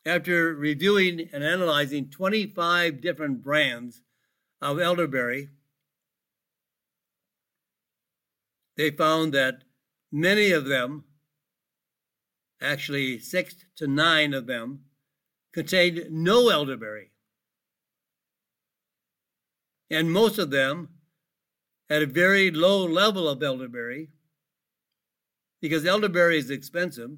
[0.04, 4.02] after reviewing and analyzing 25 different brands
[4.60, 5.48] of elderberry,
[8.76, 9.62] they found that
[10.10, 11.04] many of them,
[12.60, 14.80] actually six to nine of them,
[15.52, 17.10] contained no elderberry.
[19.90, 20.88] And most of them
[21.90, 24.08] had a very low level of elderberry
[25.60, 27.10] because elderberry is expensive.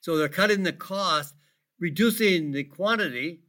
[0.00, 1.34] So they're cutting the cost,
[1.80, 3.40] reducing the quantity,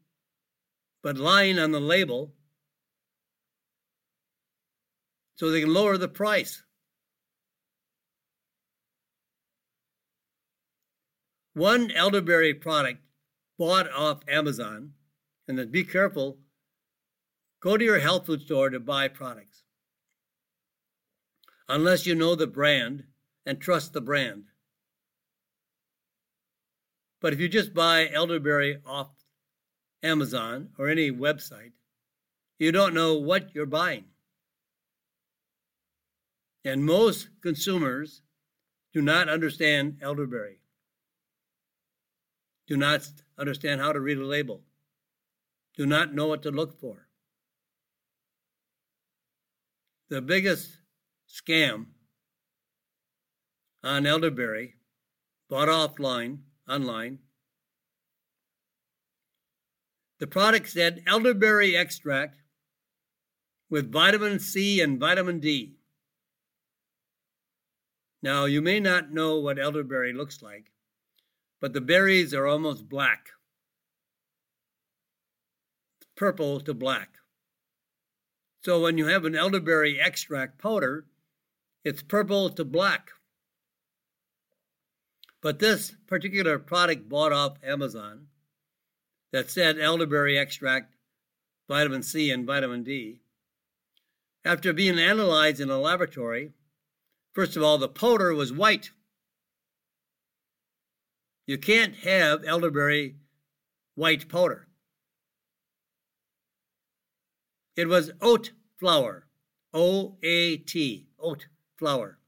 [1.04, 2.34] but lying on the label
[5.36, 6.64] so they can lower the price.
[11.58, 13.00] One elderberry product
[13.58, 14.92] bought off Amazon,
[15.48, 16.38] and then be careful,
[17.62, 19.64] go to your health food store to buy products.
[21.68, 23.06] Unless you know the brand
[23.44, 24.44] and trust the brand.
[27.22, 29.10] But if you just buy elderberry off
[30.04, 31.72] Amazon or any website,
[32.60, 34.06] you don't know what you're buying.
[36.64, 38.22] And most consumers
[38.94, 40.60] do not understand elderberry,
[42.68, 44.62] do not understand how to read a label,
[45.76, 47.08] do not know what to look for.
[50.10, 50.78] The biggest
[51.30, 51.88] scam
[53.84, 54.76] on elderberry,
[55.50, 57.20] bought offline, online.
[60.20, 62.42] The product said elderberry extract
[63.70, 65.76] with vitamin C and vitamin D.
[68.24, 70.72] Now, you may not know what elderberry looks like,
[71.60, 73.30] but the berries are almost black,
[76.16, 77.18] purple to black.
[78.64, 81.06] So when you have an elderberry extract powder,
[81.84, 83.10] it's purple to black.
[85.42, 88.28] But this particular product bought off Amazon
[89.32, 90.96] that said elderberry extract,
[91.68, 93.22] vitamin C, and vitamin D,
[94.48, 96.54] after being analyzed in a laboratory,
[97.34, 98.92] first of all, the powder was white.
[101.48, 103.16] You can't have elderberry
[103.96, 104.68] white powder.
[107.78, 109.28] It was oat flour,
[109.74, 112.20] O A T, oat flour,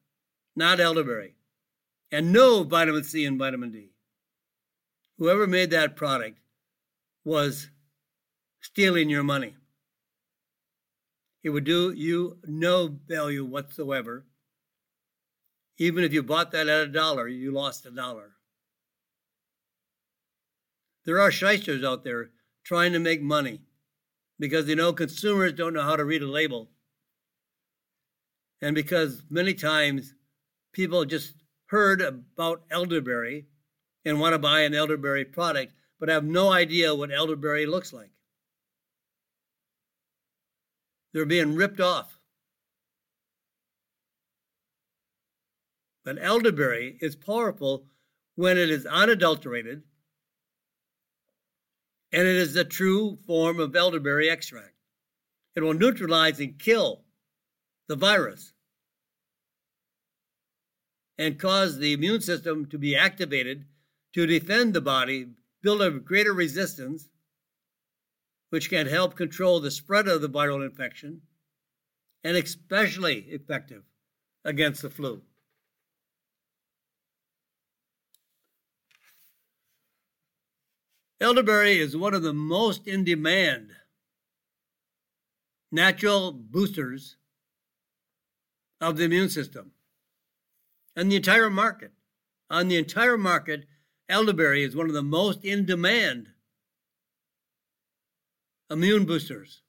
[0.55, 1.35] not elderberry,
[2.11, 3.91] and no vitamin C and vitamin D.
[5.17, 6.39] Whoever made that product
[7.25, 7.69] was
[8.61, 9.55] stealing your money.
[11.43, 14.25] It would do you no value whatsoever.
[15.77, 18.35] Even if you bought that at a dollar, you lost a dollar.
[21.05, 22.31] There are shysters out there
[22.63, 23.61] trying to make money
[24.39, 26.69] because they know consumers don't know how to read a label
[28.61, 30.13] and because many times
[30.73, 31.35] people just
[31.67, 33.45] heard about elderberry
[34.05, 38.11] and want to buy an elderberry product, but have no idea what elderberry looks like.
[41.13, 42.17] They're being ripped off.
[46.03, 47.85] But elderberry is powerful
[48.35, 49.83] when it is unadulterated
[52.11, 54.73] and it is the true form of elderberry extract.
[55.55, 57.03] It will neutralize and kill
[57.87, 58.53] the virus
[61.17, 63.65] and cause the immune system to be activated
[64.13, 65.27] to defend the body,
[65.61, 67.09] build a greater resistance,
[68.49, 71.21] which can help control the spread of the viral infection,
[72.23, 73.83] and especially effective
[74.45, 75.21] against the flu.
[81.21, 83.71] Elderberry is one of the most in demand
[85.71, 87.17] natural boosters
[88.81, 89.71] of the immune system
[90.95, 91.91] and the entire market.
[92.49, 93.65] On the entire market,
[94.07, 96.29] elderberry is one of the most in demand
[98.71, 99.61] immune boosters.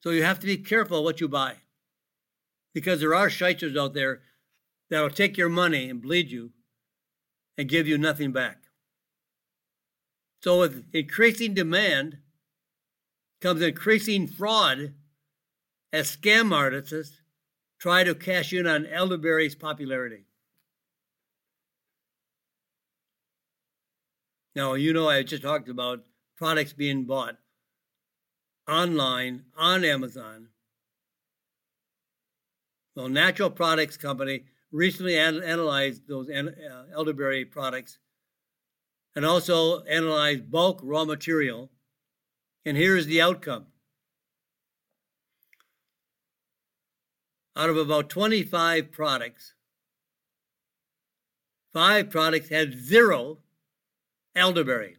[0.00, 1.56] So you have to be careful what you buy
[2.74, 4.20] because there are shysters out there
[4.90, 6.50] that'll take your money and bleed you
[7.56, 8.67] and give you nothing back.
[10.40, 12.18] So with increasing demand
[13.40, 14.94] comes increasing fraud
[15.92, 17.20] as scam artists
[17.80, 20.24] try to cash in on elderberry's popularity.
[24.54, 26.04] Now, you know, I just talked about
[26.36, 27.36] products being bought
[28.68, 30.48] online on Amazon.
[32.96, 36.50] Well, Natural Products Company recently analyzed those uh,
[36.92, 37.98] elderberry products
[39.18, 41.72] and also analyzed bulk raw material.
[42.64, 43.66] And here's the outcome
[47.56, 49.54] out of about 25 products,
[51.72, 53.38] five products had zero
[54.36, 54.98] elderberry.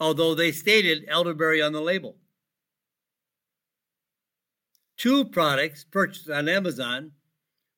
[0.00, 2.16] although they stated elderberry on the label.
[4.96, 7.12] Two products purchased on Amazon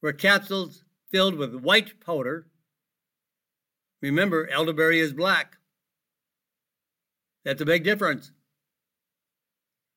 [0.01, 2.47] were capsules filled with white powder.
[4.01, 5.56] Remember, elderberry is black.
[7.47, 8.33] That's a big difference.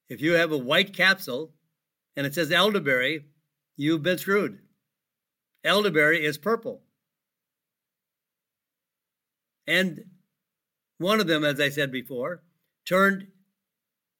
[0.08, 1.52] If you have a white capsule
[2.16, 3.26] and it says elderberry,
[3.76, 4.60] you've been screwed.
[5.64, 6.84] Elderberry is purple.
[9.66, 10.06] And
[11.00, 12.44] one of them, as I said before,
[12.88, 13.30] turned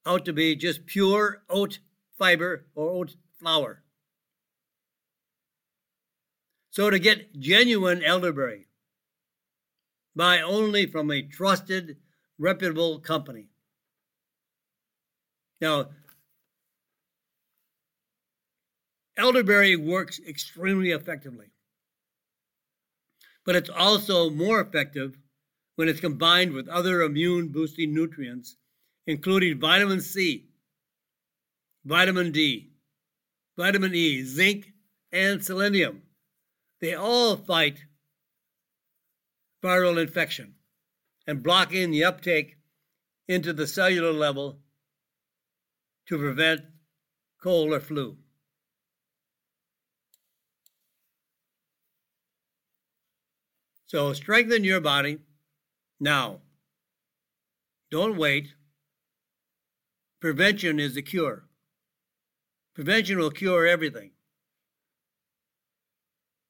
[0.04, 1.78] out to be just pure oat
[2.18, 3.84] fiber or oat flour.
[6.72, 8.66] So to get genuine elderberry,
[10.16, 11.98] buy only from a trusted,
[12.40, 13.48] reputable company.
[15.60, 15.90] Now,
[19.16, 21.52] elderberry works extremely effectively,
[23.44, 25.18] but it's also more effective
[25.76, 28.56] when it's combined with other immune boosting nutrients,
[29.06, 30.48] including vitamin C,
[31.84, 32.70] vitamin D,
[33.58, 34.72] vitamin E, zinc,
[35.12, 36.02] and selenium.
[36.80, 37.84] They all fight
[39.62, 40.54] viral infection
[41.30, 42.56] and blocking the uptake
[43.28, 44.58] into the cellular level
[46.08, 46.60] to prevent
[47.40, 48.16] cold or flu.
[53.86, 55.18] So strengthen your body
[56.00, 56.40] now.
[57.92, 58.48] Don't wait.
[60.20, 61.44] Prevention is the cure.
[62.74, 64.10] Prevention will cure everything.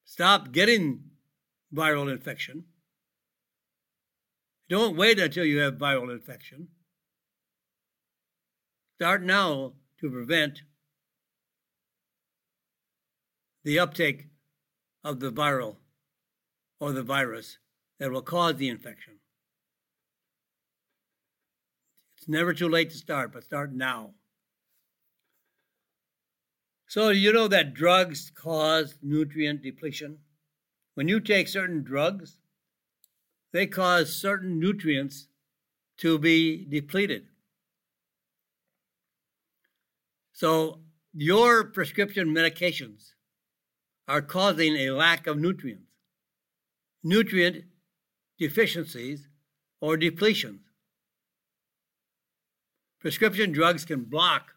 [0.07, 1.03] Stop getting
[1.71, 2.65] viral infection.
[4.71, 6.69] Don't wait until you have viral infection.
[8.95, 10.61] Start now to prevent
[13.65, 14.29] the uptake
[15.03, 15.79] of the viral
[16.79, 17.59] or the virus
[17.99, 19.15] that will cause the infection.
[22.17, 24.15] It's never too late to start, but start now.
[26.87, 30.19] So, you know that drugs cause nutrient depletion?
[30.95, 32.37] When you take certain drugs,
[33.53, 35.29] they cause certain nutrients
[35.99, 37.27] to be depleted.
[40.33, 40.81] So,
[41.13, 43.13] your prescription medications
[44.09, 45.91] are causing a lack of nutrients,
[47.03, 47.65] nutrient
[48.39, 49.29] deficiencies,
[49.81, 50.61] or depletions.
[53.01, 54.55] Prescription drugs can block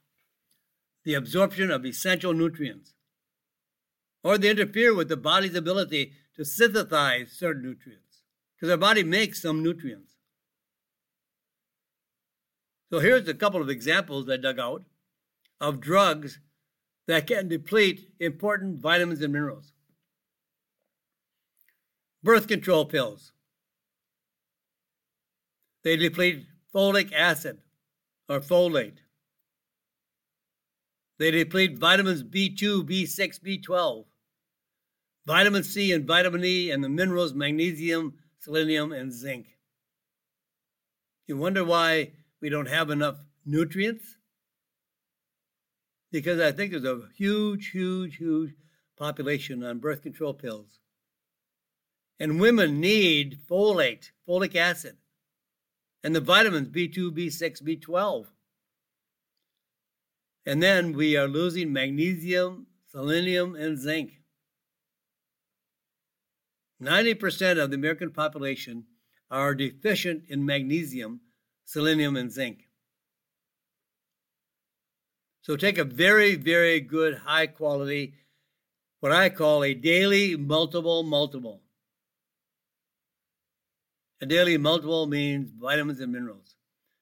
[1.04, 2.94] the absorption of essential nutrients,
[4.24, 8.03] or they interfere with the body's ability to synthesize certain nutrients,
[8.64, 10.14] because our body makes some nutrients.
[12.90, 14.84] So here's a couple of examples I dug out
[15.60, 16.40] of drugs
[17.06, 19.74] that can deplete important vitamins and minerals.
[22.24, 23.34] Birth control pills.
[25.84, 27.58] They deplete folic acid
[28.30, 29.00] or folate.
[31.20, 34.06] They deplete vitamins B2, B6, B12,
[35.26, 38.14] vitamin C and vitamin E, and the minerals magnesium,
[38.44, 39.48] selenium, and zinc.
[41.28, 43.16] You wonder why we don't have enough
[43.46, 44.18] nutrients?
[46.12, 48.54] Because I think there's a huge, huge, huge
[48.98, 50.80] population on birth control pills.
[52.20, 54.98] And women need folate, folic acid,
[56.04, 58.26] and the vitamins B2, B6, B12.
[60.46, 64.23] And then we are losing magnesium, selenium, and zinc.
[66.82, 68.86] 90% of the American population
[69.30, 71.22] are deficient in magnesium,
[71.66, 72.68] selenium, and zinc.
[75.42, 78.14] So take a very, very good, high quality,
[79.02, 81.62] what I call a daily multiple multiple.
[84.22, 86.56] A daily multiple means vitamins and minerals,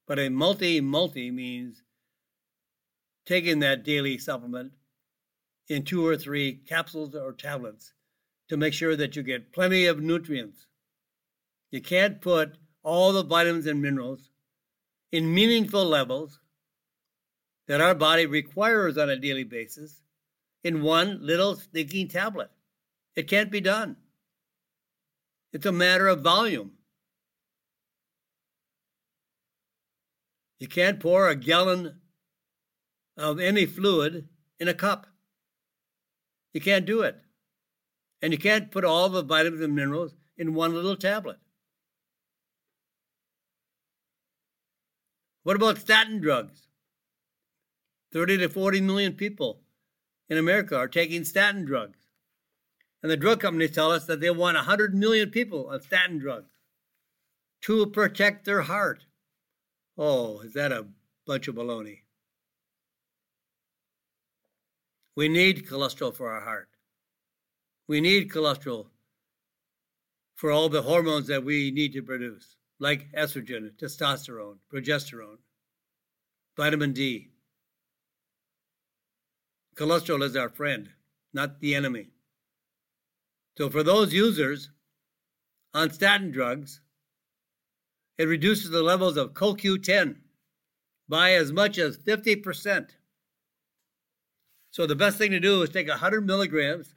[0.08, 1.84] but a multi multi means
[3.28, 4.72] taking that daily supplement
[5.68, 7.94] in two or three capsules or tablets
[8.52, 10.68] to make sure that you get plenty of nutrients.
[11.72, 14.30] You can't put all the vitamins and minerals
[15.10, 16.38] in meaningful levels
[17.70, 20.02] that our body requires on a daily basis
[20.66, 22.52] in one little stinking tablet.
[23.16, 23.96] It can't be done.
[25.54, 26.74] It's a matter of volume.
[30.60, 32.02] You can't pour a gallon
[33.16, 34.28] of any fluid
[34.60, 35.08] in a cup.
[36.54, 37.16] You can't do it.
[38.22, 41.38] And you can't put all the vitamins and minerals in one little tablet.
[45.44, 46.68] What about statin drugs?
[48.14, 49.62] 30 to 40 million people
[50.30, 51.98] in America are taking statin drugs.
[53.02, 56.52] And the drug companies tell us that they want 100 million people on statin drugs
[57.62, 59.06] to protect their heart,
[59.98, 60.88] Oh, is that a
[61.28, 62.00] bunch of baloney?
[65.16, 66.70] We need cholesterol for our heart.
[67.88, 68.88] We need cholesterol
[70.36, 75.38] for all the hormones that we need to produce, like estrogen, testosterone, progesterone,
[76.58, 77.30] vitamin D.
[79.76, 80.90] Cholesterol is our friend,
[81.34, 82.10] not the enemy.
[83.58, 84.70] So, for those users
[85.74, 86.82] on statin drugs,
[88.18, 90.16] it reduces the levels of CoQ10
[91.08, 92.90] by as much as 50%.
[94.72, 96.96] So, the best thing to do is take 100 milligrams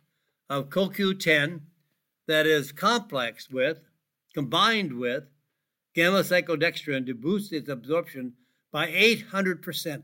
[0.49, 1.61] of CoQ10
[2.27, 3.79] that is complex with,
[4.35, 5.25] combined with,
[5.95, 8.35] gamma cyclodextrin to boost its absorption
[8.73, 10.03] by 800%.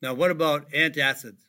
[0.00, 1.42] Now, what about antacids?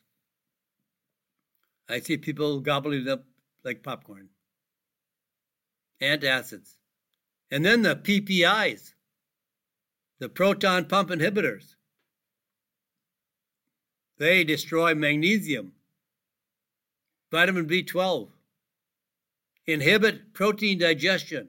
[1.88, 3.24] I see people gobbling up
[3.64, 4.28] like popcorn.
[6.00, 6.74] Antacids.
[7.50, 8.92] And then the PPIs,
[10.18, 11.74] the proton pump inhibitors.
[14.18, 15.72] They destroy magnesium,
[17.30, 18.28] vitamin B12,
[19.66, 21.48] inhibit protein digestion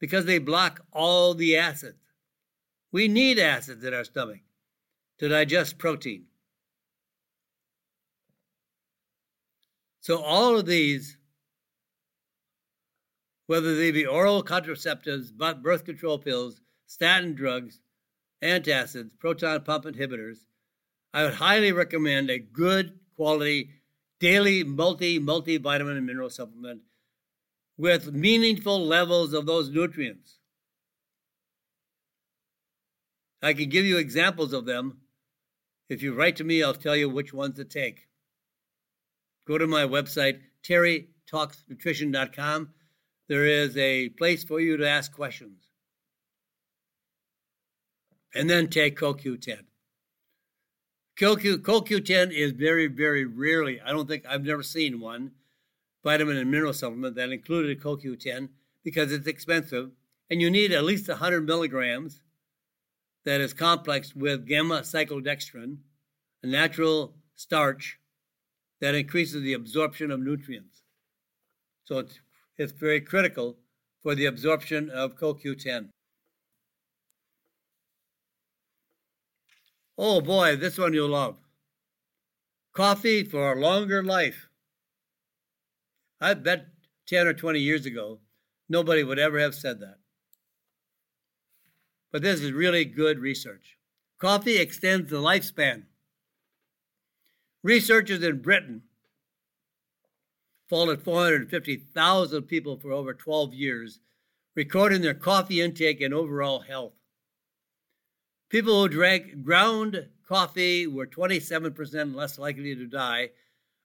[0.00, 1.98] because they block all the acids.
[2.92, 4.40] We need acids in our stomach
[5.18, 6.24] to digest protein.
[10.00, 11.18] So, all of these,
[13.46, 15.30] whether they be oral contraceptives,
[15.62, 17.80] birth control pills, statin drugs,
[18.42, 20.38] antacids, proton pump inhibitors,
[21.12, 23.79] I would highly recommend a good quality
[24.20, 26.82] daily multi multivitamin and mineral supplement
[27.76, 30.38] with meaningful levels of those nutrients.
[33.42, 34.98] I can give you examples of them.
[35.88, 38.06] If you write to me, I'll tell you which ones to take.
[39.48, 42.68] Go to my website, terrytalksnutrition.com.
[43.28, 45.70] There is a place for you to ask questions.
[48.34, 49.69] And then take CoQ10.
[51.18, 55.32] CoQ, CoQ10 is very, very rarely, I don't think, I've never seen one
[56.02, 58.48] vitamin and mineral supplement that included CoQ10
[58.84, 59.90] because it's expensive
[60.30, 62.22] and you need at least 100 milligrams
[63.24, 65.78] that is complex with gamma cyclodextrin,
[66.42, 67.98] a natural starch
[68.80, 70.82] that increases the absorption of nutrients.
[71.84, 72.20] So it's,
[72.56, 73.58] it's very critical
[74.02, 75.88] for the absorption of CoQ10.
[80.02, 81.36] Oh boy, this one you'll love.
[82.72, 84.48] Coffee for a longer life.
[86.18, 86.68] I bet
[87.06, 88.20] 10 or 20 years ago,
[88.66, 89.98] nobody would ever have said that.
[92.10, 93.76] But this is really good research.
[94.18, 95.82] Coffee extends the lifespan.
[97.62, 98.80] Researchers in Britain
[100.70, 104.00] followed 450,000 people for over 12 years,
[104.54, 106.99] recording their coffee intake and overall health.
[108.50, 113.30] People who drank ground coffee were 27% less likely to die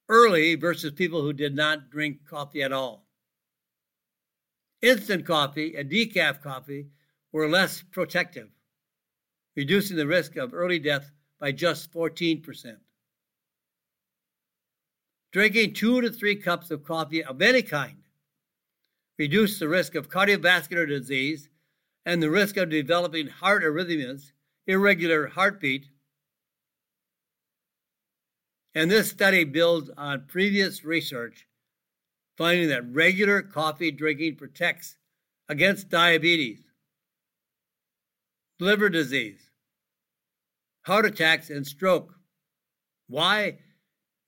[0.10, 3.06] early versus people who did not drink coffee at all.
[4.82, 6.88] Instant coffee and decaf coffee
[7.32, 8.50] were less protective,
[9.56, 12.78] reducing the risk of early death by just 14%.
[15.32, 17.98] Drinking two to three cups of coffee of any kind
[19.20, 21.50] reduced the risk of cardiovascular disease
[22.06, 24.32] and the risk of developing heart arrhythmias
[24.68, 25.88] irregular heartbeat.
[28.74, 31.48] And this study builds on previous research
[32.38, 34.98] finding that regular coffee drinking protects
[35.48, 36.60] against diabetes,
[38.60, 39.50] liver disease,
[40.86, 42.14] heart attacks, and stroke.
[43.08, 43.60] Why?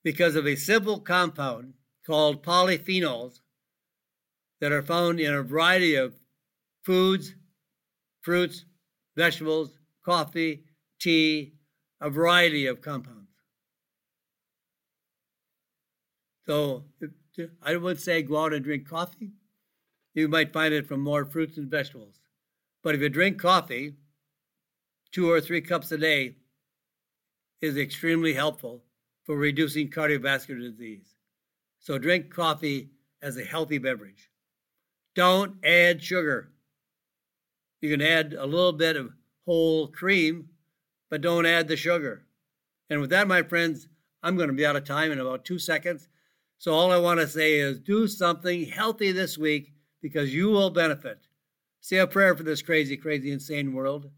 [0.04, 1.74] Because of a simple compound
[2.06, 3.40] called polyphenols
[4.62, 6.14] that are found in a variety of
[6.84, 7.34] foods,
[8.22, 8.64] fruits,
[9.16, 9.77] vegetables,
[10.08, 10.64] coffee,
[11.02, 11.52] tea,
[12.00, 13.28] a variety of compounds.
[16.48, 16.86] So
[17.62, 19.32] I would say go out and drink coffee.
[20.14, 22.22] You might find it from more fruits and vegetables.
[22.84, 23.96] But if you drink coffee,
[25.12, 26.38] two or three cups a day
[27.62, 28.86] is extremely helpful
[29.26, 31.16] for reducing cardiovascular disease.
[31.80, 32.92] So drink coffee
[33.22, 34.30] as a healthy beverage.
[35.16, 36.54] Don't add sugar.
[37.82, 39.12] You can add a little bit of
[39.48, 40.50] whole cream,
[41.10, 42.26] but don't add the sugar.
[42.90, 43.88] And with that, my friends,
[44.22, 46.10] I'm going to be out of time in about two seconds.
[46.58, 50.70] So all I want to say is do something healthy this week because you will
[50.70, 51.20] benefit.
[51.80, 54.10] Say a prayer for this crazy, crazy, insane world.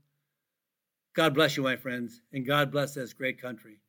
[1.15, 3.79] God bless you, my friends, and God bless this great country.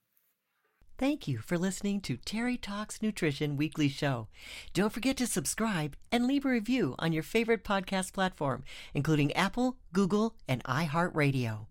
[1.00, 4.28] Thank you for listening to Terry Talks Nutrition Weekly Show.
[4.74, 9.78] Don't forget to subscribe and leave a review on your favorite podcast platform, including Apple,
[9.94, 11.69] Google, and iHeartRadio.